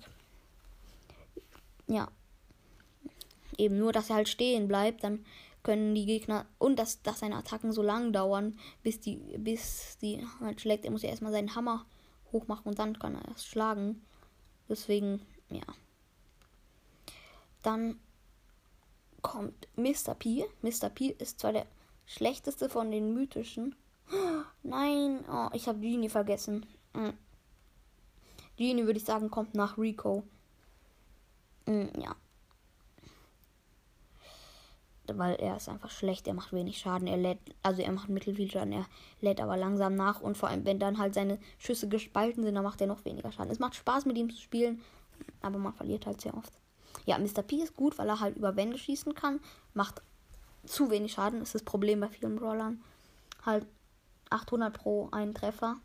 Ja. 1.86 2.08
Eben 3.58 3.78
nur, 3.78 3.92
dass 3.92 4.08
er 4.08 4.16
halt 4.16 4.28
stehen 4.28 4.66
bleibt, 4.66 5.04
dann 5.04 5.24
können 5.62 5.94
die 5.94 6.06
Gegner 6.06 6.46
und 6.58 6.78
dass, 6.78 7.02
dass 7.02 7.20
seine 7.20 7.36
Attacken 7.36 7.72
so 7.72 7.82
lang 7.82 8.12
dauern, 8.12 8.58
bis 8.82 9.00
die, 9.00 9.16
bis 9.38 9.98
die 10.00 10.26
halt 10.40 10.60
schlägt. 10.60 10.84
Er 10.84 10.90
muss 10.90 11.02
ja 11.02 11.10
erstmal 11.10 11.32
seinen 11.32 11.54
Hammer 11.54 11.84
hochmachen 12.32 12.66
und 12.66 12.78
dann 12.78 12.98
kann 12.98 13.14
er 13.14 13.28
erst 13.28 13.46
schlagen. 13.46 14.02
Deswegen, 14.68 15.20
ja. 15.50 15.62
Dann 17.62 18.00
kommt 19.20 19.68
Mr. 19.76 20.14
P. 20.14 20.44
Mr. 20.62 20.88
P 20.88 21.14
ist 21.18 21.38
zwar 21.40 21.52
der 21.52 21.66
schlechteste 22.12 22.68
von 22.68 22.90
den 22.90 23.14
mythischen. 23.14 23.74
Nein, 24.62 25.24
oh, 25.30 25.48
ich 25.52 25.68
habe 25.68 25.80
Genie 25.80 26.08
vergessen. 26.08 26.66
Mhm. 26.94 27.14
Genie 28.56 28.84
würde 28.84 28.98
ich 28.98 29.04
sagen, 29.04 29.30
kommt 29.30 29.54
nach 29.54 29.78
Rico. 29.78 30.24
Mhm, 31.66 31.90
ja. 31.98 32.14
Weil 35.06 35.34
er 35.36 35.56
ist 35.56 35.68
einfach 35.68 35.90
schlecht, 35.90 36.26
er 36.26 36.34
macht 36.34 36.52
wenig 36.52 36.78
Schaden, 36.78 37.08
er 37.08 37.16
lädt, 37.16 37.38
also 37.62 37.82
er 37.82 37.92
macht 37.92 38.08
mittelfiel 38.08 38.50
Schaden, 38.50 38.72
er 38.72 38.86
lädt 39.20 39.40
aber 39.40 39.56
langsam 39.56 39.94
nach 39.94 40.20
und 40.20 40.38
vor 40.38 40.48
allem, 40.48 40.64
wenn 40.64 40.78
dann 40.78 40.98
halt 40.98 41.14
seine 41.14 41.38
Schüsse 41.58 41.88
gespalten 41.88 42.44
sind, 42.44 42.54
dann 42.54 42.64
macht 42.64 42.80
er 42.80 42.86
noch 42.86 43.04
weniger 43.04 43.32
Schaden. 43.32 43.50
Es 43.50 43.58
macht 43.58 43.74
Spaß 43.74 44.06
mit 44.06 44.16
ihm 44.16 44.30
zu 44.30 44.40
spielen, 44.40 44.80
aber 45.40 45.58
man 45.58 45.74
verliert 45.74 46.06
halt 46.06 46.20
sehr 46.20 46.34
oft. 46.34 46.52
Ja, 47.04 47.18
Mr. 47.18 47.42
P 47.42 47.56
ist 47.56 47.74
gut, 47.74 47.98
weil 47.98 48.08
er 48.08 48.20
halt 48.20 48.36
über 48.36 48.54
Wände 48.56 48.78
schießen 48.78 49.14
kann. 49.14 49.40
Macht 49.74 50.02
zu 50.64 50.90
wenig 50.90 51.12
Schaden, 51.12 51.42
ist 51.42 51.54
das 51.54 51.62
Problem 51.62 52.00
bei 52.00 52.08
vielen 52.08 52.36
Brawlern. 52.36 52.82
Halt 53.44 53.66
800 54.30 54.72
pro 54.72 55.08
einen 55.10 55.34
Treffer 55.34 55.76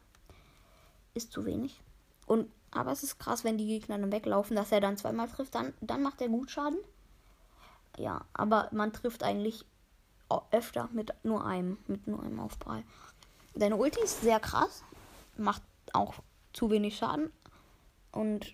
ist 1.13 1.31
zu 1.31 1.45
wenig. 1.45 1.81
Und 2.25 2.51
aber 2.71 2.91
es 2.91 3.03
ist 3.03 3.17
krass, 3.17 3.43
wenn 3.43 3.57
die 3.57 3.65
Gegner 3.65 3.97
dann 3.97 4.11
weglaufen, 4.11 4.55
dass 4.55 4.71
er 4.71 4.81
dann 4.81 4.97
zweimal 4.97 5.29
trifft, 5.29 5.55
dann, 5.55 5.73
dann 5.81 6.03
macht 6.03 6.21
er 6.21 6.27
gut 6.27 6.51
Schaden. 6.51 6.77
Ja, 7.97 8.25
aber 8.33 8.69
man 8.71 8.93
trifft 8.93 9.23
eigentlich 9.23 9.65
öfter 10.51 10.89
mit 10.91 11.13
nur 11.23 11.45
einem, 11.45 11.77
mit 11.87 12.05
nur 12.07 12.21
einem 12.21 12.39
Aufprall. 12.39 12.83
Deine 13.55 13.77
Ulti 13.77 14.01
ist 14.01 14.21
sehr 14.21 14.39
krass, 14.39 14.83
macht 15.37 15.63
auch 15.93 16.15
zu 16.53 16.69
wenig 16.69 16.97
Schaden 16.97 17.31
und 18.11 18.53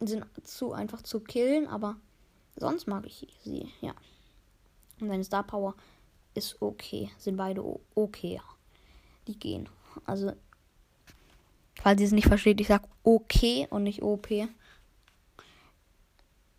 sind 0.00 0.24
zu 0.44 0.72
einfach 0.72 1.02
zu 1.02 1.20
killen, 1.20 1.66
aber 1.66 1.96
sonst 2.56 2.86
mag 2.86 3.04
ich 3.06 3.26
sie, 3.42 3.72
ja. 3.80 3.94
Und 5.00 5.08
seine 5.08 5.24
Star 5.24 5.42
Power 5.42 5.74
ist 6.34 6.60
okay, 6.60 7.10
sind 7.18 7.36
beide 7.36 7.62
okay. 7.94 8.40
Die 9.26 9.38
gehen. 9.38 9.68
Also, 10.04 10.32
falls 11.80 12.00
ihr 12.00 12.06
es 12.06 12.12
nicht 12.12 12.28
versteht, 12.28 12.60
ich 12.60 12.68
sag 12.68 12.82
okay 13.02 13.66
und 13.70 13.82
nicht 13.82 14.02
OP. 14.02 14.28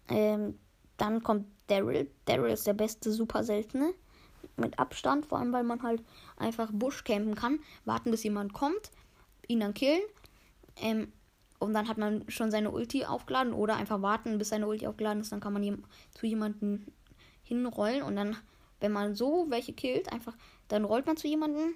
Ähm, 0.10 0.60
dann 0.98 1.24
kommt 1.24 1.46
Daryl. 1.68 2.10
Daryl 2.26 2.52
ist 2.52 2.68
der 2.68 2.74
beste 2.74 3.12
super 3.12 3.44
seltene. 3.44 3.94
Mit 4.56 4.80
Abstand, 4.80 5.26
vor 5.26 5.38
allem 5.38 5.54
weil 5.54 5.64
man 5.64 5.84
halt 5.84 6.04
einfach 6.38 6.72
Busch 6.72 7.04
campen 7.04 7.36
kann, 7.36 7.60
warten 7.86 8.10
bis 8.10 8.24
jemand 8.24 8.54
kommt, 8.54 8.92
ihn 9.48 9.60
dann 9.60 9.74
killen. 9.74 10.02
Ähm, 10.78 11.12
und 11.60 11.74
dann 11.74 11.88
hat 11.88 11.98
man 11.98 12.24
schon 12.30 12.52
seine 12.52 12.72
Ulti 12.72 13.06
aufgeladen 13.06 13.54
oder 13.54 13.76
einfach 13.76 14.02
warten, 14.02 14.38
bis 14.38 14.50
seine 14.50 14.68
Ulti 14.68 14.88
aufgeladen 14.88 15.22
ist. 15.22 15.32
Dann 15.32 15.40
kann 15.40 15.54
man 15.54 15.84
zu 16.12 16.26
jemandem 16.26 16.86
hinrollen 17.48 18.04
und 18.04 18.16
dann, 18.16 18.38
wenn 18.80 18.92
man 18.92 19.16
so 19.16 19.46
welche 19.50 19.74
killt, 19.74 20.12
einfach, 20.12 20.36
dann 20.68 20.86
rollt 20.86 21.06
man 21.06 21.18
zu 21.18 21.28
jemandem, 21.28 21.74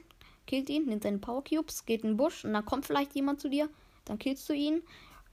killt 0.47 0.69
ihn, 0.69 0.85
nimmt 0.85 1.03
seine 1.03 1.19
Power 1.19 1.43
Cubes, 1.43 1.85
geht 1.85 2.03
in 2.03 2.11
den 2.11 2.17
Busch 2.17 2.45
und 2.45 2.53
dann 2.53 2.65
kommt 2.65 2.85
vielleicht 2.85 3.15
jemand 3.15 3.39
zu 3.39 3.49
dir, 3.49 3.69
dann 4.05 4.19
killst 4.19 4.47
du 4.49 4.53
ihn, 4.53 4.81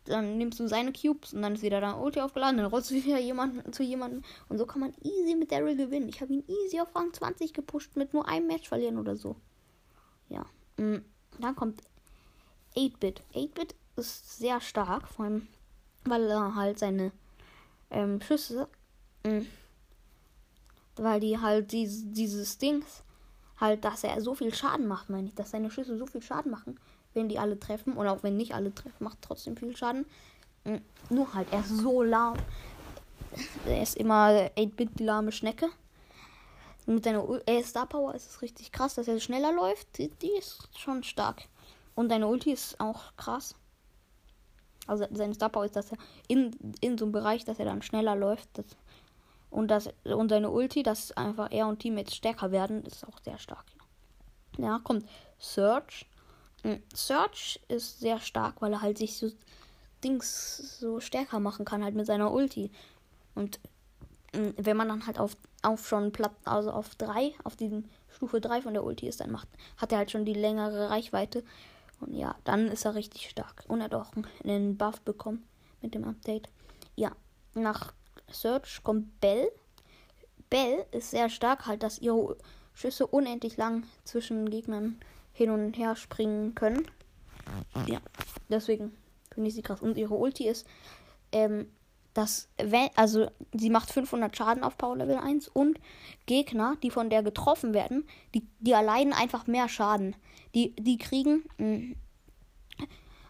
dann 0.05 0.39
nimmst 0.39 0.61
du 0.61 0.67
seine 0.67 0.93
Cubes 0.93 1.35
und 1.35 1.43
dann 1.43 1.55
ist 1.55 1.63
wieder 1.63 1.81
dein 1.81 1.95
Ulti 1.95 2.21
aufgeladen, 2.21 2.59
dann 2.59 2.67
rollst 2.67 2.91
du 2.91 2.95
wieder 3.05 3.19
jemanden, 3.19 3.73
zu 3.73 3.83
jemandem 3.83 4.23
und 4.49 4.59
so 4.59 4.67
kann 4.67 4.81
man 4.81 4.95
easy 5.03 5.35
mit 5.35 5.53
Daryl 5.53 5.77
gewinnen. 5.77 6.09
Ich 6.09 6.21
habe 6.21 6.33
ihn 6.33 6.45
easy 6.47 6.81
auf 6.81 6.95
Rang 6.95 7.13
20 7.13 7.53
gepusht 7.53 7.97
mit 7.97 8.15
nur 8.15 8.29
einem 8.29 8.47
Match 8.47 8.69
verlieren 8.69 8.99
oder 8.99 9.17
so. 9.17 9.37
Ja. 10.29 10.47
Mm, 10.77 11.05
dann 11.39 11.57
kommt 11.57 11.83
8-Bit. 12.77 13.23
8-Bit 13.35 13.75
ist 13.97 14.39
sehr 14.39 14.61
stark, 14.61 15.09
vor 15.09 15.25
allem 15.25 15.49
weil 16.05 16.29
er 16.31 16.55
halt 16.55 16.79
seine 16.79 17.13
ähm, 17.91 18.21
Schüsse, 18.21 18.69
mh, 19.25 19.41
mm, 19.41 19.47
weil 21.03 21.21
die 21.21 21.39
halt 21.39 21.73
dieses, 21.73 22.05
dieses 22.13 22.59
Dings, 22.59 23.03
halt, 23.61 23.85
dass 23.85 24.05
er 24.05 24.21
so 24.21 24.35
viel 24.35 24.55
Schaden 24.55 24.87
macht, 24.87 25.11
meine 25.11 25.29
ich, 25.29 25.35
dass 25.35 25.51
seine 25.51 25.71
Schüsse 25.71 25.97
so 25.97 26.07
viel 26.07 26.23
Schaden 26.23 26.51
machen, 26.51 26.79
wenn 27.15 27.29
die 27.29 27.39
alle 27.39 27.59
treffen, 27.59 27.95
und 27.95 28.07
auch 28.07 28.23
wenn 28.23 28.37
nicht 28.37 28.55
alle 28.55 28.75
treffen, 28.75 29.05
macht 29.05 29.19
trotzdem 29.23 29.57
viel 29.57 29.77
Schaden. 29.77 30.07
Mh, 30.65 30.77
mm, 30.77 31.15
nur 31.15 31.35
halt, 31.35 31.49
er 31.53 31.61
ist 31.61 31.77
so 31.79 32.03
lahm. 32.03 32.37
Er 33.67 33.83
ist 33.83 33.97
immer 33.97 34.51
8-Bit 34.57 35.01
lahme 35.01 35.33
Schnecke. 35.33 35.69
Mit 36.87 37.05
seiner 37.05 37.27
äh, 37.47 37.63
Star 37.63 37.87
Power 37.87 38.15
ist 38.15 38.31
es 38.31 38.43
richtig 38.43 38.73
krass, 38.73 38.95
dass 38.95 39.09
er 39.09 39.21
schneller 39.21 39.53
läuft. 39.53 39.99
Die, 39.99 40.09
die 40.09 40.33
ist 40.39 40.69
schon 40.77 41.03
stark. 41.03 41.43
Und 41.95 42.11
deine 42.11 42.27
Ulti 42.27 42.53
ist 42.53 42.81
auch 42.81 43.15
krass. 43.17 43.55
Also 44.87 45.05
sein 45.11 45.35
Star 45.35 45.51
Power 45.51 45.67
ist, 45.67 45.77
dass 45.77 45.93
er 45.93 45.99
in, 46.29 46.57
in 46.81 46.97
so 46.97 47.05
einem 47.05 47.13
Bereich, 47.13 47.45
dass 47.45 47.59
er 47.59 47.67
dann 47.67 47.83
schneller 47.83 48.17
läuft. 48.17 48.49
Das, 48.55 48.65
und, 49.51 49.69
das, 49.69 49.89
und 50.05 50.29
seine 50.29 50.51
Ulti, 50.51 50.83
dass 50.83 51.13
einfach 51.13 51.51
er 51.51 51.67
und 51.67 51.81
Teammates 51.81 52.15
stärker 52.15 52.51
werden, 52.51 52.85
ist 52.85 53.07
auch 53.07 53.19
sehr 53.23 53.39
stark. 53.39 53.65
Ja, 54.59 54.81
kommt 54.83 55.07
Search. 55.39 56.07
Hm, 56.63 56.83
Search 56.95 57.61
ist 57.69 58.01
sehr 58.01 58.21
stark, 58.21 58.61
weil 58.61 58.73
er 58.73 58.83
halt 58.83 58.99
sich 58.99 59.17
so 59.17 59.31
Dings 60.05 60.79
so 60.79 61.01
stärker 61.01 61.41
machen 61.41 61.65
kann, 61.65 61.83
halt 61.83 61.95
mit 61.95 62.07
seiner 62.07 62.33
Ulti. 62.33 62.71
Und 63.35 63.59
hm, 64.35 64.55
wenn 64.57 64.77
man 64.77 64.89
dann 64.89 65.07
halt 65.07 65.19
auf, 65.19 65.37
auf 65.63 65.87
schon 65.89 66.13
Platz, 66.13 66.35
also 66.45 66.71
auf 66.73 66.95
3, 66.97 67.35
auf 67.45 67.57
diesen 67.57 67.89
Stufe 68.09 68.41
3 68.41 68.63
von 68.63 68.75
der 68.75 68.85
Ulti 68.85 69.09
ist, 69.09 69.21
dann 69.21 69.31
macht, 69.31 69.49
hat 69.77 69.93
er 69.93 69.99
halt 69.99 70.11
schon 70.11 70.25
die 70.25 70.35
längere 70.35 70.91
Reichweite. 70.91 71.45
Und 72.01 72.15
ja, 72.15 72.37
dann 72.45 72.69
ist 72.69 72.85
er 72.85 72.95
richtig 72.95 73.29
stark. 73.31 73.65
Und 73.69 73.81
er 73.81 73.85
hat 73.85 73.95
auch 73.95 74.13
einen 74.45 74.77
Buff 74.77 75.01
bekommen 75.01 75.47
mit 75.81 75.95
dem 75.95 76.05
Update. 76.05 76.49
Ja, 76.97 77.13
nach 77.55 77.93
Search 78.31 78.83
kommt 78.83 79.21
Bell. 79.21 79.51
Bell 80.51 80.87
ist 80.93 81.11
sehr 81.11 81.29
stark, 81.29 81.67
halt, 81.67 81.83
dass 81.83 81.99
ihre 81.99 82.37
Schüsse 82.75 83.07
unendlich 83.07 83.57
lang 83.57 83.85
zwischen 84.05 84.51
Gegnern 84.51 84.99
hin 85.33 85.51
und 85.51 85.77
her 85.77 85.97
springen 85.97 86.55
können. 86.55 86.87
Ja, 87.87 88.01
deswegen 88.49 88.97
finde 89.33 89.49
ich 89.49 89.55
sie 89.55 89.63
krass. 89.63 89.83
Und 89.83 89.97
ihre 89.97 90.15
Ulti 90.15 90.47
ist, 90.47 90.67
ähm, 91.33 91.67
dass, 92.15 92.49
wenn, 92.57 92.89
also 92.97 93.31
sie 93.55 93.71
macht 93.71 93.93
500 93.93 94.37
Schaden 94.37 94.65
auf 94.65 94.77
Power 94.77 94.97
Level 94.97 95.17
1 95.17 95.49
und 95.49 95.79
Gegner, 96.27 96.77
die 96.83 96.91
von 96.91 97.11
der 97.11 97.23
getroffen 97.23 97.75
werden, 97.75 98.09
die, 98.35 98.47
die 98.59 98.73
erleiden 98.73 99.13
einfach 99.13 99.47
mehr 99.47 99.69
Schaden. 99.69 100.17
Die, 100.55 100.75
die 100.77 100.99
kriegen, 100.99 101.45
mh, 101.59 101.67
mm, 101.67 101.97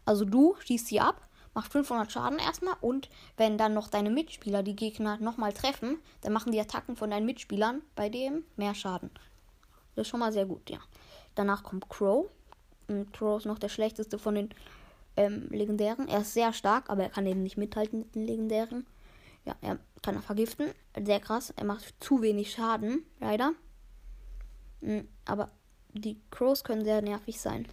also 0.06 0.24
du 0.24 0.56
schießt 0.60 0.86
sie 0.86 1.00
ab, 1.00 1.27
macht 1.58 1.72
500 1.72 2.12
Schaden 2.12 2.38
erstmal 2.38 2.76
und 2.80 3.10
wenn 3.36 3.58
dann 3.58 3.74
noch 3.74 3.88
deine 3.88 4.10
Mitspieler 4.10 4.62
die 4.62 4.76
Gegner 4.76 5.18
nochmal 5.18 5.52
treffen, 5.52 5.98
dann 6.20 6.32
machen 6.32 6.52
die 6.52 6.60
Attacken 6.60 6.94
von 6.94 7.10
deinen 7.10 7.26
Mitspielern 7.26 7.82
bei 7.96 8.08
dem 8.08 8.44
mehr 8.54 8.76
Schaden. 8.76 9.10
Das 9.96 10.02
ist 10.02 10.08
schon 10.08 10.20
mal 10.20 10.32
sehr 10.32 10.46
gut, 10.46 10.70
ja. 10.70 10.78
Danach 11.34 11.64
kommt 11.64 11.88
Crow. 11.88 12.30
Und 12.86 13.12
Crow 13.12 13.38
ist 13.38 13.46
noch 13.46 13.58
der 13.58 13.70
schlechteste 13.70 14.20
von 14.20 14.36
den 14.36 14.50
ähm, 15.16 15.48
legendären. 15.50 16.06
Er 16.06 16.20
ist 16.20 16.32
sehr 16.32 16.52
stark, 16.52 16.88
aber 16.90 17.02
er 17.02 17.10
kann 17.10 17.26
eben 17.26 17.42
nicht 17.42 17.56
mithalten 17.56 17.98
mit 17.98 18.14
den 18.14 18.24
legendären. 18.24 18.86
Ja, 19.44 19.56
er 19.60 19.80
kann 20.00 20.14
er 20.14 20.22
vergiften. 20.22 20.70
Sehr 20.96 21.18
krass. 21.18 21.52
Er 21.56 21.64
macht 21.64 21.92
zu 21.98 22.22
wenig 22.22 22.52
Schaden, 22.52 23.04
leider. 23.18 23.52
Mhm, 24.80 25.08
aber 25.24 25.50
die 25.92 26.20
Crows 26.30 26.62
können 26.62 26.84
sehr 26.84 27.02
nervig 27.02 27.40
sein. 27.40 27.66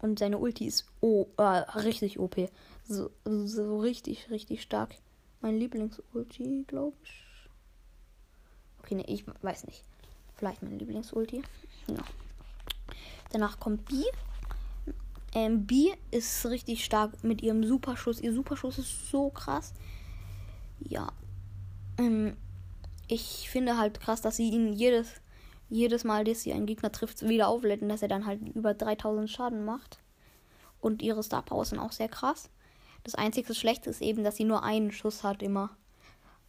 Und 0.00 0.18
seine 0.18 0.38
Ulti 0.38 0.66
ist 0.66 0.86
oh, 1.00 1.26
äh, 1.38 1.42
richtig 1.42 2.18
OP. 2.18 2.50
So, 2.88 3.10
so 3.24 3.78
richtig, 3.80 4.30
richtig 4.30 4.62
stark. 4.62 4.94
Mein 5.40 5.58
Lieblings-Ulti, 5.58 6.64
glaube 6.66 6.96
ich. 7.02 7.24
Okay, 8.82 8.94
nee, 8.94 9.04
ich 9.06 9.24
weiß 9.42 9.66
nicht. 9.66 9.82
Vielleicht 10.36 10.62
mein 10.62 10.78
Lieblings-Ulti. 10.78 11.42
Ja. 11.88 12.04
Danach 13.30 13.58
kommt 13.58 13.86
B. 13.86 14.04
Ähm, 15.34 15.66
B 15.66 15.92
ist 16.10 16.46
richtig 16.46 16.84
stark 16.84 17.22
mit 17.24 17.42
ihrem 17.42 17.64
Superschuss. 17.64 18.20
Ihr 18.20 18.32
Superschuss 18.32 18.78
ist 18.78 19.10
so 19.10 19.30
krass. 19.30 19.74
Ja. 20.80 21.12
Ähm, 21.98 22.36
ich 23.08 23.48
finde 23.50 23.76
halt 23.76 24.00
krass, 24.00 24.22
dass 24.22 24.36
sie 24.36 24.50
ihn 24.50 24.72
jedes, 24.72 25.08
jedes 25.68 26.04
Mal, 26.04 26.24
dass 26.24 26.42
sie 26.42 26.52
einen 26.52 26.66
Gegner 26.66 26.92
trifft, 26.92 27.22
wieder 27.22 27.48
auflädt 27.48 27.82
dass 27.82 28.02
er 28.02 28.08
dann 28.08 28.26
halt 28.26 28.40
über 28.54 28.74
3000 28.74 29.28
Schaden 29.28 29.64
macht. 29.64 29.98
Und 30.80 31.02
ihre 31.02 31.22
Star 31.22 31.42
Power 31.42 31.64
sind 31.64 31.78
auch 31.78 31.92
sehr 31.92 32.08
krass. 32.08 32.50
Das 33.02 33.14
einzige 33.14 33.54
Schlechte 33.54 33.90
ist 33.90 34.02
eben, 34.02 34.24
dass 34.24 34.36
sie 34.36 34.44
nur 34.44 34.62
einen 34.62 34.92
Schuss 34.92 35.22
hat 35.22 35.42
immer. 35.42 35.70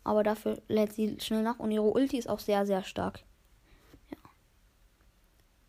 Aber 0.03 0.23
dafür 0.23 0.61
lädt 0.67 0.93
sie 0.93 1.17
schnell 1.19 1.43
nach 1.43 1.59
und 1.59 1.71
ihre 1.71 1.85
Ulti 1.85 2.17
ist 2.17 2.29
auch 2.29 2.39
sehr, 2.39 2.65
sehr 2.65 2.83
stark. 2.83 3.23
Ja. 4.09 4.17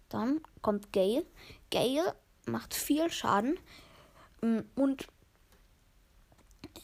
Dann 0.09 0.41
kommt 0.63 0.93
Gale. 0.93 1.25
Gale 1.71 2.15
macht 2.47 2.75
viel 2.75 3.11
Schaden 3.11 3.59
mm, 4.43 4.61
und, 4.77 5.07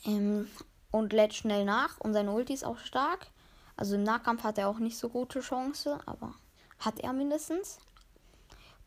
ähm, 0.04 0.48
und 0.90 1.12
lädt 1.12 1.34
schnell 1.34 1.64
nach. 1.64 1.98
Und 2.00 2.12
seine 2.12 2.32
Ulti 2.32 2.54
ist 2.54 2.64
auch 2.64 2.78
stark. 2.78 3.28
Also 3.76 3.94
im 3.96 4.02
Nahkampf 4.02 4.42
hat 4.42 4.58
er 4.58 4.68
auch 4.68 4.78
nicht 4.78 4.98
so 4.98 5.08
gute 5.08 5.40
Chance, 5.40 5.98
aber 6.06 6.34
hat 6.78 7.00
er 7.00 7.12
mindestens. 7.12 7.78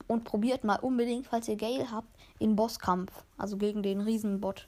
Und 0.08 0.24
probiert 0.24 0.64
mal 0.64 0.80
unbedingt, 0.80 1.28
falls 1.28 1.48
ihr 1.48 1.58
Gale 1.58 1.92
habt, 1.92 2.08
in 2.40 2.56
Bosskampf. 2.56 3.12
Also 3.38 3.58
gegen 3.58 3.84
den 3.84 4.02
Riesenbot. 4.02 4.68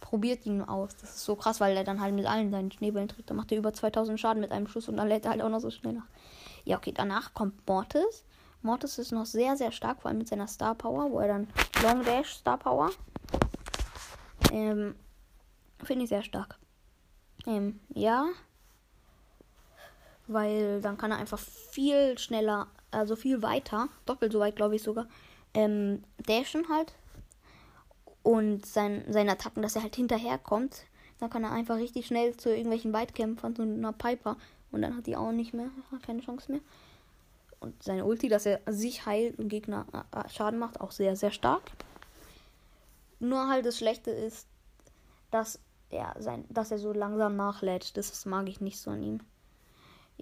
probiert 0.00 0.44
ihn 0.44 0.62
aus. 0.62 0.96
Das 0.96 1.10
ist 1.16 1.24
so 1.24 1.36
krass, 1.36 1.60
weil 1.60 1.76
er 1.76 1.84
dann 1.84 2.00
halt 2.00 2.14
mit 2.14 2.26
allen 2.26 2.50
seinen 2.50 2.72
Schneebällen 2.72 3.08
trifft. 3.08 3.30
Dann 3.30 3.36
macht 3.36 3.52
er 3.52 3.58
über 3.58 3.72
2000 3.72 4.18
Schaden 4.18 4.40
mit 4.40 4.50
einem 4.50 4.66
Schuss 4.66 4.88
und 4.88 4.96
dann 4.96 5.08
lädt 5.08 5.24
er 5.24 5.30
halt 5.30 5.42
auch 5.42 5.48
noch 5.48 5.60
so 5.60 5.70
schnell 5.70 5.94
nach. 5.94 6.06
Ja, 6.64 6.76
okay, 6.76 6.92
danach 6.94 7.32
kommt 7.32 7.66
Mortis. 7.66 8.24
Mortis 8.62 8.98
ist 8.98 9.12
noch 9.12 9.24
sehr, 9.26 9.56
sehr 9.56 9.72
stark, 9.72 10.02
vor 10.02 10.08
allem 10.10 10.18
mit 10.18 10.28
seiner 10.28 10.46
Star 10.48 10.74
Power, 10.74 11.10
wo 11.10 11.20
er 11.20 11.28
dann 11.28 11.48
Long 11.82 12.04
Dash 12.04 12.34
Star 12.34 12.58
Power. 12.58 12.90
Ähm, 14.52 14.94
finde 15.82 16.04
ich 16.04 16.10
sehr 16.10 16.22
stark. 16.22 16.58
Ähm, 17.46 17.80
ja. 17.94 18.26
Weil 20.32 20.80
dann 20.80 20.96
kann 20.96 21.10
er 21.10 21.16
einfach 21.16 21.40
viel 21.40 22.16
schneller, 22.16 22.68
also 22.92 23.16
viel 23.16 23.42
weiter, 23.42 23.88
doppelt 24.06 24.32
so 24.32 24.38
weit, 24.38 24.54
glaube 24.54 24.76
ich 24.76 24.82
sogar, 24.82 25.08
ähm, 25.54 26.04
dashen 26.24 26.68
halt. 26.68 26.94
Und 28.22 28.64
sein, 28.64 29.04
seine 29.08 29.32
Attacken, 29.32 29.62
dass 29.62 29.74
er 29.74 29.82
halt 29.82 29.96
hinterherkommt. 29.96 30.84
Dann 31.18 31.30
kann 31.30 31.42
er 31.42 31.50
einfach 31.50 31.76
richtig 31.76 32.06
schnell 32.06 32.36
zu 32.36 32.50
irgendwelchen 32.50 32.92
Weitkämpfern, 32.92 33.56
zu 33.56 33.62
einer 33.62 33.92
Piper. 33.92 34.36
Und 34.70 34.82
dann 34.82 34.96
hat 34.96 35.06
die 35.08 35.16
auch 35.16 35.32
nicht 35.32 35.52
mehr, 35.52 35.70
keine 36.06 36.20
Chance 36.20 36.52
mehr. 36.52 36.60
Und 37.58 37.82
seine 37.82 38.04
Ulti, 38.04 38.28
dass 38.28 38.46
er 38.46 38.60
sich 38.66 39.06
heilt 39.06 39.36
und 39.38 39.48
Gegner 39.48 39.84
äh, 40.12 40.28
Schaden 40.28 40.60
macht, 40.60 40.80
auch 40.80 40.92
sehr, 40.92 41.16
sehr 41.16 41.32
stark. 41.32 41.62
Nur 43.18 43.48
halt 43.48 43.66
das 43.66 43.76
Schlechte 43.78 44.12
ist, 44.12 44.46
dass 45.32 45.58
er, 45.90 46.14
sein, 46.20 46.44
dass 46.50 46.70
er 46.70 46.78
so 46.78 46.92
langsam 46.92 47.34
nachlädt. 47.34 47.96
Das 47.96 48.24
mag 48.26 48.48
ich 48.48 48.60
nicht 48.60 48.78
so 48.78 48.92
an 48.92 49.02
ihm. 49.02 49.20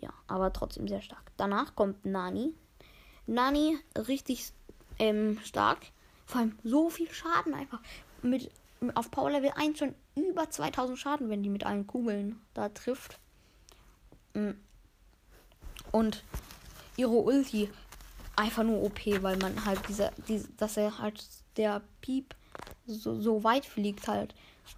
Ja, 0.00 0.10
aber 0.26 0.52
trotzdem 0.52 0.88
sehr 0.88 1.02
stark. 1.02 1.32
Danach 1.36 1.74
kommt 1.74 2.04
Nani. 2.04 2.54
Nani 3.26 3.78
richtig 3.96 4.52
ähm, 4.98 5.38
stark. 5.44 5.78
Vor 6.26 6.40
allem 6.40 6.58
so 6.62 6.88
viel 6.88 7.10
Schaden 7.10 7.54
einfach. 7.54 7.80
Mit, 8.22 8.50
auf 8.94 9.10
Power 9.10 9.30
Level 9.30 9.52
1 9.54 9.78
schon 9.78 9.94
über 10.14 10.50
2000 10.50 10.98
Schaden, 10.98 11.30
wenn 11.30 11.42
die 11.42 11.48
mit 11.48 11.64
allen 11.64 11.86
Kugeln 11.86 12.40
da 12.54 12.68
trifft. 12.68 13.18
Mm. 14.34 14.50
Und 15.90 16.22
ihre 16.96 17.10
Ulti 17.10 17.70
einfach 18.36 18.62
nur 18.62 18.82
OP, 18.82 19.00
weil 19.22 19.36
man 19.38 19.64
halt 19.64 19.88
dieser, 19.88 20.12
diese, 20.28 20.48
dass 20.52 20.76
er 20.76 20.98
halt 20.98 21.24
der 21.56 21.82
Piep 22.00 22.34
so, 22.86 23.20
so 23.20 23.42
weit 23.42 23.66
fliegt 23.66 24.06
halt 24.06 24.34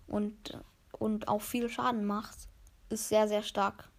und, 0.07 0.59
und 0.93 1.29
auch 1.29 1.43
viel 1.43 1.69
Schaden 1.69 2.05
macht, 2.05 2.37
ist 2.89 3.09
sehr, 3.09 3.29
sehr 3.29 3.43
stark. 3.43 3.90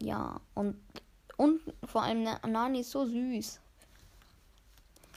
Ja, 0.00 0.40
und, 0.54 0.76
und 1.36 1.60
vor 1.84 2.02
allem 2.02 2.26
Nani 2.46 2.80
ist 2.80 2.90
so 2.90 3.04
süß. 3.06 3.60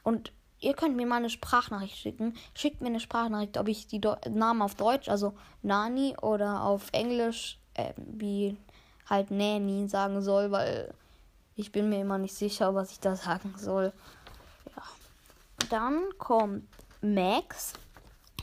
Und 0.04 0.32
ihr 0.60 0.74
könnt 0.74 0.96
mir 0.96 1.06
mal 1.06 1.18
eine 1.18 1.30
Sprachnachricht 1.30 1.98
schicken. 1.98 2.36
Schickt 2.54 2.82
mir 2.82 2.88
eine 2.88 3.00
Sprachnachricht, 3.00 3.58
ob 3.58 3.68
ich 3.68 3.88
die 3.88 4.00
Do 4.00 4.16
Namen 4.30 4.62
auf 4.62 4.76
Deutsch, 4.76 5.10
also 5.10 5.34
Nani 5.62 6.16
oder 6.22 6.64
auf 6.64 6.90
Englisch, 6.94 7.60
äh, 7.74 7.94
wie 7.98 8.58
halt 9.10 9.32
Nanny 9.32 9.88
sagen 9.88 10.22
soll, 10.22 10.52
weil 10.52 10.94
ich 11.56 11.72
bin 11.72 11.90
mir 11.90 12.02
immer 12.02 12.18
nicht 12.18 12.36
sicher, 12.36 12.76
was 12.76 12.92
ich 12.92 13.00
da 13.00 13.16
sagen 13.16 13.54
soll. 13.58 13.94
Ja. 14.76 14.84
Dann 15.70 16.04
kommt 16.18 16.68
Max. 17.02 17.74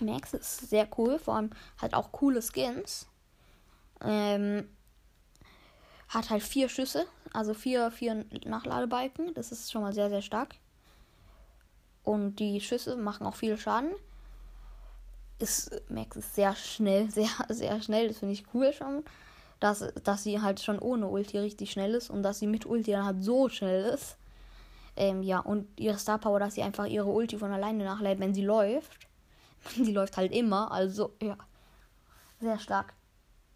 Max 0.00 0.35
ist 0.35 0.69
sehr 0.69 0.88
cool, 0.99 1.19
vor 1.19 1.37
allem 1.37 1.50
hat 1.79 1.95
auch 1.95 2.11
coole 2.12 2.43
Skins. 2.43 3.07
Ähm, 4.00 4.69
hat 6.14 6.30
halt 6.30 6.42
vier 6.42 6.68
Schüsse, 6.68 7.06
also 7.33 7.54
vier, 7.54 7.90
vier 7.90 8.25
Nachladebalken. 8.44 9.35
Das 9.35 9.52
ist 9.52 9.71
schon 9.71 9.83
mal 9.83 9.92
sehr, 9.92 10.09
sehr 10.09 10.23
stark. 10.23 10.54
Und 12.02 12.37
die 12.37 12.61
Schüsse 12.61 12.97
machen 12.97 13.26
auch 13.26 13.37
viel 13.37 13.56
Schaden. 13.56 13.92
Ist, 15.38 15.83
Max 15.88 16.16
ist 16.16 16.35
sehr 16.35 16.54
schnell, 16.54 17.11
sehr, 17.12 17.28
sehr 17.49 17.83
schnell. 17.83 18.09
Das 18.09 18.18
finde 18.18 18.35
ich 18.35 18.44
cool 18.54 18.73
schon 18.73 19.04
dass, 19.64 19.83
dass 20.04 20.23
sie 20.23 20.42
halt 20.42 20.61
schon 20.61 20.78
ohne 20.78 21.09
Ulti 21.09 21.38
richtig 21.38 21.73
schnell 21.73 21.94
ist 21.94 22.11
und 22.11 22.23
dass 22.23 22.38
sie 22.38 22.47
mit 22.47 22.66
Ulti 22.66 22.90
dann 22.90 23.06
halt 23.06 23.23
so 23.23 23.49
schnell 23.49 23.85
ist. 23.87 24.18
Ähm, 24.94 25.23
ja, 25.23 25.40
und 25.40 25.68
ihre 25.80 25.99
Star 25.99 26.18
Power, 26.18 26.38
dass 26.38 26.54
sie 26.54 26.62
einfach 26.62 26.87
ihre 26.87 27.06
Ulti 27.06 27.38
von 27.38 27.50
alleine 27.50 27.83
nachlädt, 27.85 28.20
wenn 28.20 28.35
sie 28.35 28.44
läuft. 28.44 29.09
sie 29.74 29.92
läuft 29.92 30.18
halt 30.18 30.33
immer, 30.33 30.70
also 30.70 31.12
ja. 31.22 31.37
Sehr 32.40 32.59
stark. 32.59 32.92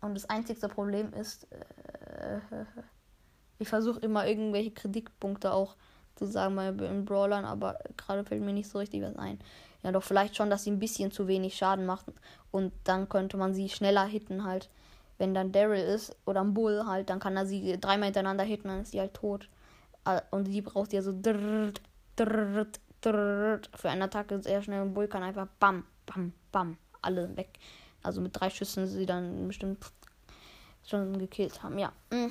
Und 0.01 0.14
das 0.14 0.31
einzigste 0.31 0.68
Problem 0.68 1.12
ist, 1.12 1.44
äh, 1.53 1.64
ich 3.59 3.69
versuche 3.69 4.01
immer 4.01 4.27
irgendwelche 4.27 4.71
Kritikpunkte 4.71 5.53
auch 5.53 5.77
zu 6.17 6.27
sagen 6.27 6.57
bei 6.57 6.71
den 6.73 7.05
Brawlern, 7.05 7.45
aber 7.45 7.79
gerade 7.97 8.25
fällt 8.25 8.43
mir 8.43 8.53
nicht 8.53 8.69
so 8.69 8.79
richtig 8.79 9.03
was 9.03 9.17
ein. 9.17 9.38
Ja, 9.83 9.93
doch 9.93 10.03
vielleicht 10.03 10.37
schon, 10.37 10.51
dass 10.51 10.64
sie 10.64 10.71
ein 10.71 10.81
bisschen 10.81 11.12
zu 11.12 11.29
wenig 11.29 11.55
Schaden 11.57 11.87
macht 11.87 12.07
und 12.51 12.73
dann 12.85 13.09
könnte 13.09 13.37
man 13.37 13.55
sie 13.55 13.69
schneller 13.69 14.05
hitten 14.05 14.45
halt 14.45 14.69
wenn 15.19 15.35
dann 15.35 15.53
Daryl 15.53 15.81
ist 15.81 16.17
oder 16.25 16.41
ein 16.41 16.55
Bull 16.55 16.87
halt, 16.87 17.11
dann 17.11 17.19
kann 17.19 17.37
er 17.37 17.45
sie 17.47 17.79
dreimal 17.79 18.07
hintereinander 18.07 18.45
hitten, 18.45 18.69
dann 18.69 18.83
ist 18.83 18.93
sie 18.93 19.01
halt 19.01 19.14
tot. 19.14 19.49
Ah, 20.05 20.23
und 20.31 20.45
die 20.45 20.62
braucht 20.62 20.93
ja 20.93 21.03
so 21.03 21.12
drrrt, 21.12 21.81
für 23.03 23.91
eine 23.91 24.05
Attacke 24.05 24.41
sehr 24.41 24.62
schnell. 24.62 24.81
Ein 24.81 24.95
Bull 24.95 25.09
kann 25.09 25.23
einfach 25.23 25.49
bam, 25.59 25.85
bam, 26.07 26.33
bam, 26.53 26.79
alle 27.03 27.37
weg. 27.37 27.59
Also 28.03 28.21
mit 28.21 28.38
drei 28.38 28.49
Schüssen 28.49 28.87
sie 28.87 29.07
dann 29.07 29.49
bestimmt 29.49 29.85
schon 30.88 31.18
gekillt 31.18 31.62
haben. 31.62 31.79
Ja. 31.79 31.92
Mm. 32.11 32.31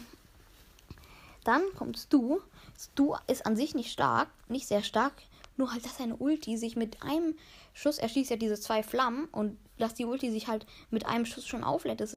Dann 1.43 1.63
kommt 1.75 1.97
Stu. 1.97 2.39
Stu 2.77 3.15
ist 3.27 3.45
an 3.45 3.55
sich 3.55 3.73
nicht 3.73 3.91
stark, 3.91 4.29
nicht 4.49 4.67
sehr 4.67 4.83
stark. 4.83 5.13
Nur 5.55 5.71
halt, 5.71 5.85
dass 5.85 5.97
seine 5.97 6.15
Ulti 6.17 6.57
sich 6.57 6.75
mit 6.75 7.01
einem 7.01 7.35
Schuss, 7.73 7.97
er 7.97 8.09
schießt 8.09 8.29
ja 8.29 8.35
diese 8.35 8.59
zwei 8.59 8.83
Flammen 8.83 9.25
und 9.25 9.57
dass 9.77 9.93
die 9.93 10.05
Ulti 10.05 10.31
sich 10.31 10.47
halt 10.47 10.65
mit 10.91 11.05
einem 11.05 11.25
Schuss 11.25 11.47
schon 11.47 11.63
auflädt, 11.63 12.01
ist 12.01 12.15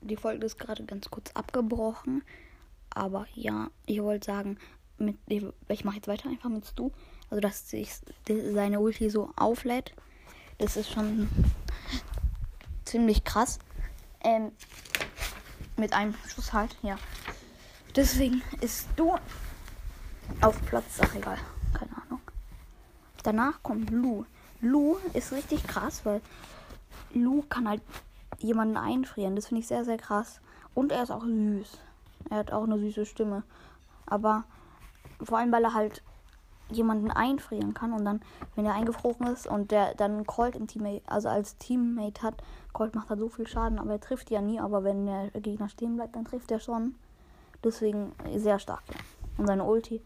die 0.00 0.16
Folge 0.16 0.46
ist 0.46 0.58
gerade 0.58 0.84
ganz 0.84 1.10
kurz 1.10 1.30
abgebrochen. 1.32 2.22
Aber 2.90 3.26
ja, 3.34 3.70
ich 3.86 4.02
wollte 4.02 4.26
sagen, 4.26 4.58
mit, 4.96 5.16
ich 5.26 5.84
mache 5.84 5.96
jetzt 5.96 6.08
weiter 6.08 6.28
einfach 6.28 6.48
mit 6.48 6.66
Stu. 6.66 6.90
Also, 7.30 7.40
dass 7.40 7.68
sich 7.68 7.90
seine 8.26 8.80
Ulti 8.80 9.10
so 9.10 9.30
auflädt. 9.36 9.92
Das 10.58 10.76
ist 10.76 10.90
schon 10.90 11.28
ziemlich 12.84 13.24
krass. 13.24 13.58
Ähm, 14.20 14.52
mit 15.78 15.92
einem 15.92 16.14
Schuss 16.26 16.52
halt, 16.52 16.76
ja. 16.82 16.96
Deswegen 17.96 18.42
ist 18.60 18.88
du 18.96 19.16
auf 20.40 20.60
Platz, 20.66 20.98
ach 21.00 21.14
egal, 21.14 21.38
keine 21.72 21.96
Ahnung. 22.02 22.20
Danach 23.22 23.62
kommt 23.62 23.90
Lu. 23.90 24.24
Lu 24.60 24.96
ist 25.14 25.32
richtig 25.32 25.66
krass, 25.66 26.04
weil 26.04 26.20
Lu 27.14 27.42
kann 27.48 27.68
halt 27.68 27.82
jemanden 28.38 28.76
einfrieren. 28.76 29.36
Das 29.36 29.46
finde 29.46 29.60
ich 29.60 29.68
sehr, 29.68 29.84
sehr 29.84 29.98
krass. 29.98 30.40
Und 30.74 30.92
er 30.92 31.02
ist 31.02 31.10
auch 31.10 31.24
süß. 31.24 31.78
Er 32.30 32.36
hat 32.36 32.52
auch 32.52 32.64
eine 32.64 32.78
süße 32.78 33.06
Stimme. 33.06 33.42
Aber 34.06 34.44
vor 35.22 35.38
allem, 35.38 35.52
weil 35.52 35.64
er 35.64 35.74
halt 35.74 36.02
jemanden 36.70 37.10
einfrieren 37.10 37.74
kann 37.74 37.92
und 37.92 38.04
dann, 38.04 38.20
wenn 38.54 38.66
er 38.66 38.74
eingefroren 38.74 39.26
ist 39.28 39.46
und 39.46 39.70
der 39.70 39.94
dann 39.94 40.26
Colt 40.26 40.56
im 40.56 40.66
Teammate, 40.66 41.02
also 41.06 41.28
als 41.28 41.56
Teammate 41.58 42.22
hat, 42.22 42.42
Colt 42.72 42.94
macht 42.94 43.08
halt 43.10 43.20
so 43.20 43.28
viel 43.28 43.46
Schaden, 43.46 43.78
aber 43.78 43.92
er 43.92 44.00
trifft 44.00 44.30
ja 44.30 44.40
nie, 44.40 44.60
aber 44.60 44.84
wenn 44.84 45.06
der 45.06 45.30
Gegner 45.30 45.68
stehen 45.68 45.96
bleibt, 45.96 46.16
dann 46.16 46.24
trifft 46.24 46.50
er 46.50 46.60
schon. 46.60 46.94
Deswegen 47.64 48.12
sehr 48.36 48.58
stark. 48.58 48.82
Und 49.36 49.46
seine 49.46 49.64
Ulti, 49.64 50.02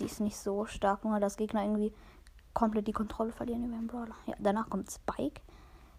die 0.00 0.04
ist 0.04 0.20
nicht 0.20 0.38
so 0.38 0.64
stark, 0.66 1.04
nur 1.04 1.20
dass 1.20 1.36
Gegner 1.36 1.62
irgendwie 1.62 1.92
komplett 2.54 2.86
die 2.86 2.92
Kontrolle 2.92 3.32
verlieren 3.32 3.64
über 3.64 3.76
den 3.76 3.86
Brawler. 3.86 4.14
Ja, 4.26 4.34
danach 4.38 4.70
kommt 4.70 4.90
Spike. 4.90 5.40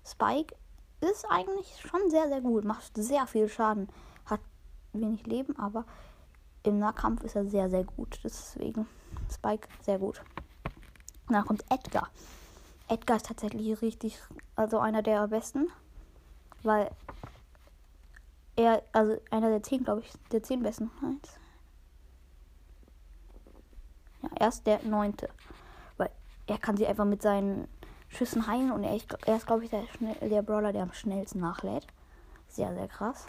Spike 0.05 0.55
ist 1.01 1.25
eigentlich 1.29 1.79
schon 1.81 2.09
sehr, 2.09 2.27
sehr 2.27 2.41
gut. 2.41 2.65
Macht 2.65 2.95
sehr 2.95 3.27
viel 3.27 3.47
Schaden. 3.47 3.87
Hat 4.25 4.41
wenig 4.93 5.25
Leben, 5.25 5.57
aber 5.57 5.85
im 6.63 6.79
Nahkampf 6.79 7.23
ist 7.23 7.35
er 7.35 7.45
sehr, 7.45 7.69
sehr 7.69 7.83
gut. 7.83 8.19
Deswegen 8.23 8.87
Spike 9.29 9.67
sehr 9.81 9.99
gut. 9.99 10.21
Dann 11.27 11.45
kommt 11.45 11.63
Edgar. 11.69 12.09
Edgar 12.87 13.17
ist 13.17 13.27
tatsächlich 13.27 13.81
richtig, 13.81 14.19
also 14.55 14.79
einer 14.79 15.03
der 15.03 15.27
besten. 15.27 15.67
Weil 16.63 16.89
er, 18.55 18.83
also 18.91 19.17
einer 19.31 19.49
der 19.49 19.63
zehn, 19.63 19.83
glaube 19.83 20.01
ich, 20.01 20.11
der 20.31 20.43
zehn 20.43 20.63
besten. 20.63 20.91
Eins. 21.01 21.39
Ja, 24.21 24.29
er 24.35 24.47
ist 24.49 24.67
der 24.67 24.83
neunte. 24.83 25.29
Weil 25.97 26.09
er 26.47 26.57
kann 26.57 26.75
sie 26.75 26.87
einfach 26.87 27.05
mit 27.05 27.21
seinen 27.21 27.67
Schüssen 28.09 28.47
heilen 28.47 28.71
und 28.71 28.83
er, 28.83 28.99
er 29.25 29.37
ist, 29.37 29.47
glaube 29.47 29.63
ich, 29.63 29.69
der, 29.69 29.83
der 30.21 30.41
Brawler, 30.41 30.73
der 30.73 30.83
am 30.83 30.93
schnellsten 30.93 31.39
nachlädt. 31.39 31.85
Sehr, 32.47 32.73
sehr 32.73 32.87
krass. 32.87 33.25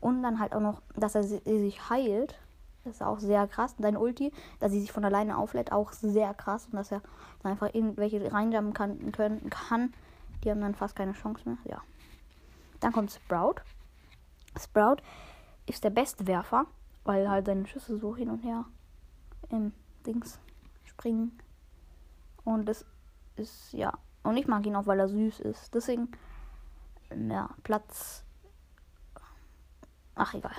Und 0.00 0.22
dann 0.22 0.40
halt 0.40 0.52
auch 0.52 0.60
noch, 0.60 0.82
dass 0.96 1.14
er 1.14 1.22
sich 1.22 1.88
heilt. 1.88 2.38
Das 2.84 2.96
ist 2.96 3.02
auch 3.02 3.18
sehr 3.18 3.46
krass. 3.48 3.74
Und 3.76 3.82
seine 3.82 3.98
Ulti, 3.98 4.32
dass 4.60 4.72
sie 4.72 4.80
sich 4.80 4.92
von 4.92 5.04
alleine 5.04 5.36
auflädt, 5.38 5.72
auch 5.72 5.92
sehr 5.92 6.34
krass. 6.34 6.66
Und 6.66 6.76
dass 6.76 6.92
er 6.92 7.02
einfach 7.42 7.72
irgendwelche 7.74 8.32
reinjumpen 8.32 8.74
kann, 8.74 9.12
können, 9.12 9.50
kann. 9.50 9.92
Die 10.42 10.50
haben 10.50 10.60
dann 10.60 10.74
fast 10.74 10.94
keine 10.94 11.12
Chance 11.12 11.48
mehr. 11.48 11.58
Ja. 11.64 11.82
Dann 12.80 12.92
kommt 12.92 13.10
Sprout. 13.10 13.56
Sprout 14.58 14.96
ist 15.66 15.82
der 15.82 15.90
beste 15.90 16.26
Werfer, 16.26 16.66
weil 17.04 17.28
halt 17.28 17.46
seine 17.46 17.66
Schüsse 17.66 17.98
so 17.98 18.14
hin 18.14 18.30
und 18.30 18.40
her 18.40 18.64
im 19.48 19.72
Dings 20.06 20.38
springen. 20.84 21.38
Und 22.44 22.66
das 22.66 22.84
ist, 23.36 23.72
ja. 23.72 23.94
Und 24.22 24.36
ich 24.36 24.46
mag 24.46 24.64
ihn 24.66 24.76
auch, 24.76 24.86
weil 24.86 25.00
er 25.00 25.08
süß 25.08 25.40
ist. 25.40 25.74
Deswegen 25.74 26.10
ja, 27.10 27.50
Platz. 27.62 28.24
Ach, 30.14 30.34
egal. 30.34 30.54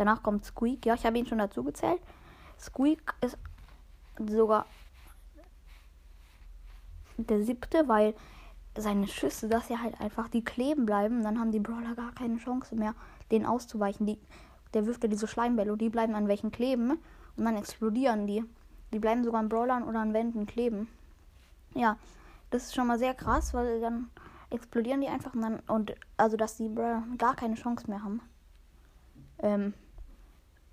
Danach 0.00 0.22
kommt 0.22 0.46
Squeak. 0.46 0.86
Ja, 0.86 0.94
ich 0.94 1.04
habe 1.04 1.18
ihn 1.18 1.26
schon 1.26 1.36
dazu 1.36 1.62
gezählt. 1.62 2.00
Squeak 2.58 3.14
ist 3.20 3.36
sogar 4.18 4.64
der 7.18 7.42
siebte, 7.42 7.86
weil 7.86 8.14
seine 8.78 9.06
Schüsse, 9.06 9.46
dass 9.50 9.68
sie 9.68 9.76
halt 9.76 10.00
einfach 10.00 10.28
die 10.28 10.42
kleben 10.42 10.86
bleiben, 10.86 11.22
dann 11.22 11.38
haben 11.38 11.52
die 11.52 11.60
Brawler 11.60 11.94
gar 11.94 12.12
keine 12.12 12.38
Chance 12.38 12.76
mehr, 12.76 12.94
denen 13.30 13.44
auszuweichen. 13.44 14.06
Die, 14.06 14.18
der 14.72 14.86
wirft 14.86 15.02
ja 15.02 15.10
diese 15.10 15.26
Schleimbälle 15.26 15.76
die 15.76 15.90
bleiben 15.90 16.14
an 16.14 16.28
welchen 16.28 16.50
kleben 16.50 16.92
und 17.36 17.44
dann 17.44 17.58
explodieren 17.58 18.26
die. 18.26 18.42
Die 18.94 19.00
bleiben 19.00 19.22
sogar 19.22 19.40
an 19.40 19.50
Brawlern 19.50 19.82
oder 19.82 20.00
an 20.00 20.14
Wänden 20.14 20.46
kleben. 20.46 20.88
Ja, 21.74 21.98
das 22.48 22.68
ist 22.68 22.74
schon 22.74 22.86
mal 22.86 22.98
sehr 22.98 23.12
krass, 23.12 23.52
weil 23.52 23.82
dann 23.82 24.08
explodieren 24.48 25.02
die 25.02 25.08
einfach 25.08 25.34
und 25.34 25.42
dann 25.42 25.60
und 25.68 25.94
also 26.16 26.38
dass 26.38 26.56
die 26.56 26.70
Brawler 26.70 27.02
gar 27.18 27.36
keine 27.36 27.56
Chance 27.56 27.90
mehr 27.90 28.02
haben. 28.02 28.22
Ähm, 29.40 29.74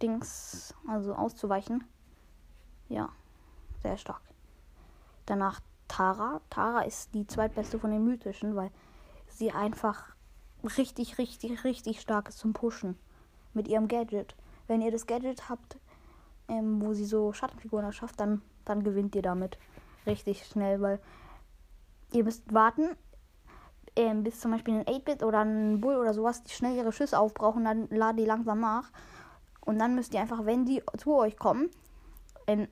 Dings, 0.02 0.74
also 0.88 1.14
auszuweichen. 1.14 1.84
Ja, 2.90 3.10
sehr 3.82 3.98
stark. 3.98 4.22
Danach 5.26 5.60
Tara. 5.88 6.42
Tara 6.50 6.82
ist 6.82 7.14
die 7.14 7.28
zweitbeste 7.28 7.80
von 7.80 7.92
den 7.92 8.04
mythischen, 8.04 8.56
weil 8.56 8.72
sie 9.28 9.52
einfach 9.52 10.16
richtig, 10.78 11.18
richtig, 11.18 11.64
richtig 11.64 12.02
stark 12.02 12.30
ist 12.30 12.40
zum 12.40 12.54
Pushen 12.54 12.98
mit 13.54 13.68
ihrem 13.68 13.88
Gadget. 13.88 14.36
Wenn 14.68 14.82
ihr 14.82 14.92
das 14.92 15.08
Gadget 15.08 15.50
habt, 15.50 15.78
ähm, 16.48 16.82
wo 16.82 16.94
sie 16.94 17.06
so 17.06 17.34
Schattenfiguren 17.34 17.86
erschafft, 17.86 18.20
dann, 18.20 18.42
dann 18.66 18.84
gewinnt 18.84 19.16
ihr 19.16 19.22
damit 19.22 19.58
richtig 20.06 20.46
schnell, 20.46 20.82
weil 20.82 21.00
ihr 22.12 22.24
müsst 22.24 22.54
warten, 22.54 22.90
ähm, 23.96 24.24
bis 24.24 24.40
zum 24.40 24.52
Beispiel 24.52 24.76
ein 24.76 24.86
8-Bit 24.86 25.24
oder 25.24 25.44
ein 25.44 25.82
Bull 25.82 25.96
oder 25.98 26.14
sowas, 26.14 26.44
die 26.44 26.52
schnell 26.52 26.76
ihre 26.76 26.92
Schüsse 26.92 27.20
aufbrauchen, 27.20 27.66
dann 27.66 27.90
laden 27.90 28.18
die 28.18 28.26
langsam 28.26 28.60
nach. 28.60 28.92
Und 29.68 29.80
dann 29.80 29.96
müsst 29.96 30.14
ihr 30.14 30.22
einfach, 30.22 30.46
wenn 30.46 30.64
die 30.64 30.82
zu 30.98 31.14
euch 31.18 31.38
kommen, 31.38 31.70
ähm, 32.48 32.70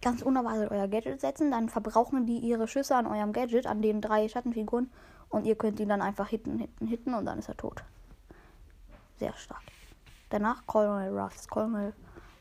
ganz 0.00 0.22
unerwartet 0.22 0.70
euer 0.70 0.86
Gadget 0.86 1.20
setzen. 1.20 1.50
Dann 1.50 1.68
verbrauchen 1.68 2.24
die 2.24 2.38
ihre 2.38 2.68
Schüsse 2.68 2.94
an 2.94 3.08
eurem 3.08 3.32
Gadget, 3.32 3.66
an 3.66 3.82
den 3.82 4.00
drei 4.00 4.28
Schattenfiguren. 4.28 4.92
Und 5.28 5.44
ihr 5.44 5.56
könnt 5.56 5.80
ihn 5.80 5.88
dann 5.88 6.00
einfach 6.00 6.28
hitten, 6.28 6.60
hitten, 6.60 6.86
hitten 6.86 7.14
und 7.14 7.26
dann 7.26 7.40
ist 7.40 7.48
er 7.48 7.56
tot. 7.56 7.82
Sehr 9.18 9.32
stark. 9.34 9.62
Danach 10.28 10.64
Colonel 10.66 11.18
Ruffs. 11.18 11.48
Colonel 11.48 11.92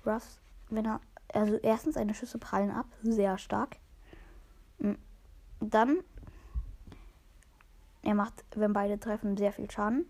Ruffs, 0.06 0.40
wenn 0.70 0.86
er. 0.86 1.02
Also 1.34 1.56
erstens 1.56 1.96
seine 1.96 2.14
Schüsse 2.14 2.38
prallen 2.38 2.70
ab. 2.70 2.86
Sehr 3.02 3.40
stark. 3.40 3.78
Mm. 4.78 4.94
Dann. 5.62 5.98
Er 8.04 8.14
macht, 8.14 8.46
wenn 8.56 8.72
beide 8.72 9.00
treffen, 9.00 9.36
sehr 9.36 9.52
viel 9.52 9.70
Schaden. 9.70 10.06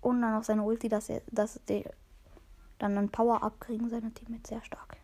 Und 0.00 0.22
dann 0.22 0.34
noch 0.34 0.44
seine 0.44 0.62
Ulti, 0.62 0.88
dass 0.88 1.08
er, 1.08 1.22
dass 1.32 1.60
die 1.68 1.84
dann 2.78 2.96
einen 2.96 3.10
Power-Up 3.10 3.60
kriegen 3.60 3.88
seine 3.88 4.12
Teammates 4.12 4.50
sehr 4.50 4.62
stark. 4.62 4.96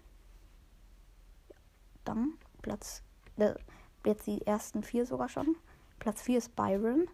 Dann 2.04 2.34
Platz, 2.62 3.02
äh, 3.36 3.54
jetzt 4.04 4.26
die 4.26 4.46
ersten 4.46 4.82
vier 4.82 5.06
sogar 5.06 5.28
schon. 5.28 5.56
Platz 5.98 6.22
4 6.22 6.38
ist 6.38 6.56
Byron. 6.56 7.08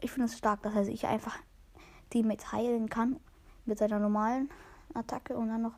Ich 0.00 0.10
finde 0.10 0.26
es 0.26 0.38
stark, 0.38 0.62
dass 0.62 0.74
er 0.74 0.84
sich 0.84 1.06
einfach 1.06 1.38
Teammates 2.10 2.52
heilen 2.52 2.88
kann 2.88 3.20
mit 3.64 3.78
seiner 3.78 3.98
normalen 3.98 4.50
Attacke 4.94 5.36
und 5.36 5.48
dann 5.48 5.62
noch 5.62 5.76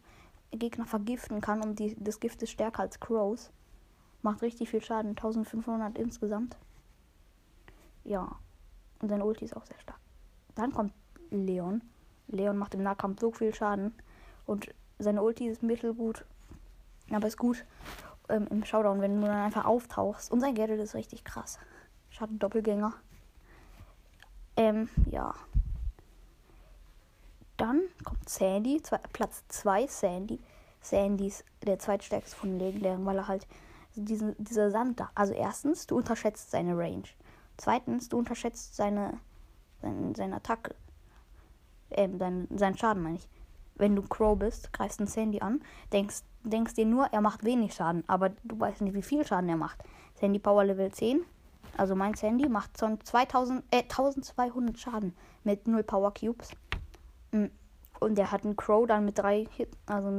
Gegner 0.50 0.86
vergiften 0.86 1.40
kann 1.40 1.62
und 1.62 1.78
die, 1.78 1.96
das 2.02 2.20
Gift 2.20 2.42
ist 2.42 2.50
stärker 2.50 2.82
als 2.82 3.00
Crows. 3.00 3.50
Macht 4.22 4.42
richtig 4.42 4.70
viel 4.70 4.82
Schaden, 4.82 5.10
1500 5.10 5.98
insgesamt. 5.98 6.56
Ja, 8.04 8.38
und 9.00 9.08
sein 9.08 9.22
Ulti 9.22 9.44
ist 9.44 9.56
auch 9.56 9.66
sehr 9.66 9.78
stark. 9.80 9.98
Dann 10.54 10.72
kommt 10.72 10.92
Leon. 11.30 11.82
Leon 12.28 12.56
macht 12.56 12.74
im 12.74 12.82
Nahkampf 12.82 13.20
so 13.20 13.32
viel 13.32 13.54
Schaden 13.54 13.94
und 14.46 14.74
seine 14.98 15.22
Ulti 15.22 15.48
ist 15.48 15.62
mittelgut 15.62 16.24
aber 17.10 17.26
ist 17.26 17.36
gut 17.36 17.64
ähm, 18.28 18.46
im 18.50 18.64
Showdown, 18.64 19.00
wenn 19.00 19.20
du 19.20 19.26
dann 19.26 19.36
einfach 19.36 19.64
auftauchst. 19.64 20.30
Und 20.30 20.40
sein 20.40 20.54
Gadget 20.54 20.80
ist 20.80 20.94
richtig 20.94 21.24
krass. 21.24 21.58
Schatten 22.10 22.38
Doppelgänger. 22.38 22.94
Ähm, 24.56 24.88
ja. 25.10 25.34
Dann 27.56 27.82
kommt 28.04 28.28
Sandy, 28.28 28.82
zwei, 28.82 28.98
Platz 29.12 29.44
2, 29.48 29.86
Sandy. 29.86 30.40
Sandy 30.80 31.28
ist 31.28 31.44
der 31.62 31.78
zweitstärkste 31.78 32.36
von 32.36 32.58
Legendären, 32.58 33.06
weil 33.06 33.18
er 33.18 33.28
halt 33.28 33.46
diesen, 33.94 34.34
dieser 34.38 34.70
Sand 34.70 35.00
da. 35.00 35.10
Also 35.14 35.34
erstens, 35.34 35.86
du 35.86 35.96
unterschätzt 35.96 36.50
seine 36.50 36.76
Range. 36.76 37.04
Zweitens, 37.56 38.08
du 38.08 38.18
unterschätzt 38.18 38.74
seine, 38.74 39.18
seine, 39.80 40.14
seine 40.16 40.36
Attacke. 40.36 40.74
Ähm, 41.90 42.18
sein, 42.18 42.48
seinen 42.54 42.76
Schaden 42.76 43.02
meine 43.02 43.16
ich. 43.16 43.28
Wenn 43.76 43.96
du 43.96 44.02
Crow 44.02 44.38
bist, 44.38 44.72
greifst 44.72 45.00
einen 45.00 45.08
Sandy 45.08 45.40
an, 45.40 45.60
denkst, 45.92 46.22
denkst 46.44 46.74
dir 46.74 46.86
nur, 46.86 47.06
er 47.06 47.20
macht 47.20 47.44
wenig 47.44 47.74
Schaden, 47.74 48.04
aber 48.06 48.30
du 48.44 48.58
weißt 48.58 48.82
nicht, 48.82 48.94
wie 48.94 49.02
viel 49.02 49.26
Schaden 49.26 49.48
er 49.48 49.56
macht. 49.56 49.82
Sandy 50.14 50.38
Power 50.38 50.64
Level 50.64 50.92
10, 50.92 51.24
also 51.76 51.96
mein 51.96 52.14
Sandy 52.14 52.48
macht 52.48 52.78
schon 52.78 53.00
2000, 53.00 53.64
äh, 53.70 53.82
1200 53.82 54.78
Schaden 54.78 55.14
mit 55.42 55.66
0 55.66 55.82
Power 55.82 56.14
Cubes. 56.14 56.50
Mm. 57.32 57.46
Und 58.00 58.18
er 58.18 58.30
hat 58.30 58.44
einen 58.44 58.56
Crow 58.56 58.86
dann 58.86 59.04
mit 59.04 59.18
drei 59.18 59.46
Hits, 59.56 59.76
also 59.86 60.10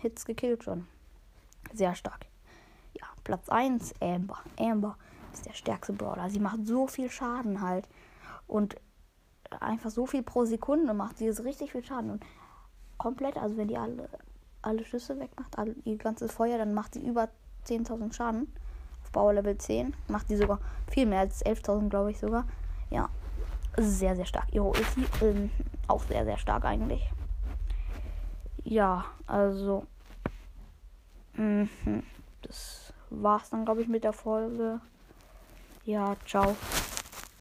Hits 0.00 0.24
gekillt 0.24 0.64
schon. 0.64 0.86
Sehr 1.72 1.94
stark. 1.94 2.26
Ja, 2.94 3.06
Platz 3.24 3.48
1, 3.48 3.94
Amber. 4.00 4.38
Amber 4.58 4.96
ist 5.32 5.46
der 5.46 5.54
stärkste 5.54 5.92
Brawler. 5.92 6.28
Sie 6.30 6.40
macht 6.40 6.66
so 6.66 6.86
viel 6.86 7.10
Schaden 7.10 7.60
halt. 7.60 7.88
Und 8.46 8.76
einfach 9.60 9.90
so 9.90 10.06
viel 10.06 10.22
pro 10.22 10.44
Sekunde 10.44 10.94
macht 10.94 11.18
sie 11.18 11.26
jetzt 11.26 11.44
richtig 11.44 11.72
viel 11.72 11.84
Schaden. 11.84 12.10
Und 12.10 12.24
komplett, 12.96 13.36
also 13.36 13.56
wenn 13.56 13.68
die 13.68 13.76
alle 13.76 14.08
alle 14.62 14.84
Schüsse 14.84 15.18
wegmacht, 15.18 15.58
all, 15.58 15.74
ihr 15.84 15.98
ganzes 15.98 16.32
Feuer, 16.32 16.56
dann 16.56 16.72
macht 16.72 16.94
sie 16.94 17.04
über 17.04 17.28
10.000 17.66 18.12
Schaden. 18.12 18.52
Auf 19.02 19.12
Power 19.12 19.34
Level 19.34 19.58
10 19.58 19.94
macht 20.08 20.28
sie 20.28 20.36
sogar 20.36 20.60
viel 20.90 21.06
mehr 21.06 21.20
als 21.20 21.44
11.000, 21.44 21.88
glaube 21.88 22.12
ich 22.12 22.18
sogar. 22.18 22.46
Ja, 22.90 23.08
sehr, 23.76 24.16
sehr 24.16 24.26
stark. 24.26 24.46
Ihre 24.52 24.66
Ulti 24.66 25.04
ähm, 25.20 25.50
auch 25.88 26.02
sehr, 26.04 26.24
sehr 26.24 26.38
stark 26.38 26.64
eigentlich. 26.64 27.10
Ja, 28.64 29.04
also. 29.26 29.86
Mh, 31.34 31.68
das 32.42 32.92
war's 33.10 33.50
dann, 33.50 33.64
glaube 33.64 33.82
ich, 33.82 33.88
mit 33.88 34.04
der 34.04 34.12
Folge. 34.12 34.80
Ja, 35.84 36.16
ciao. 36.26 36.54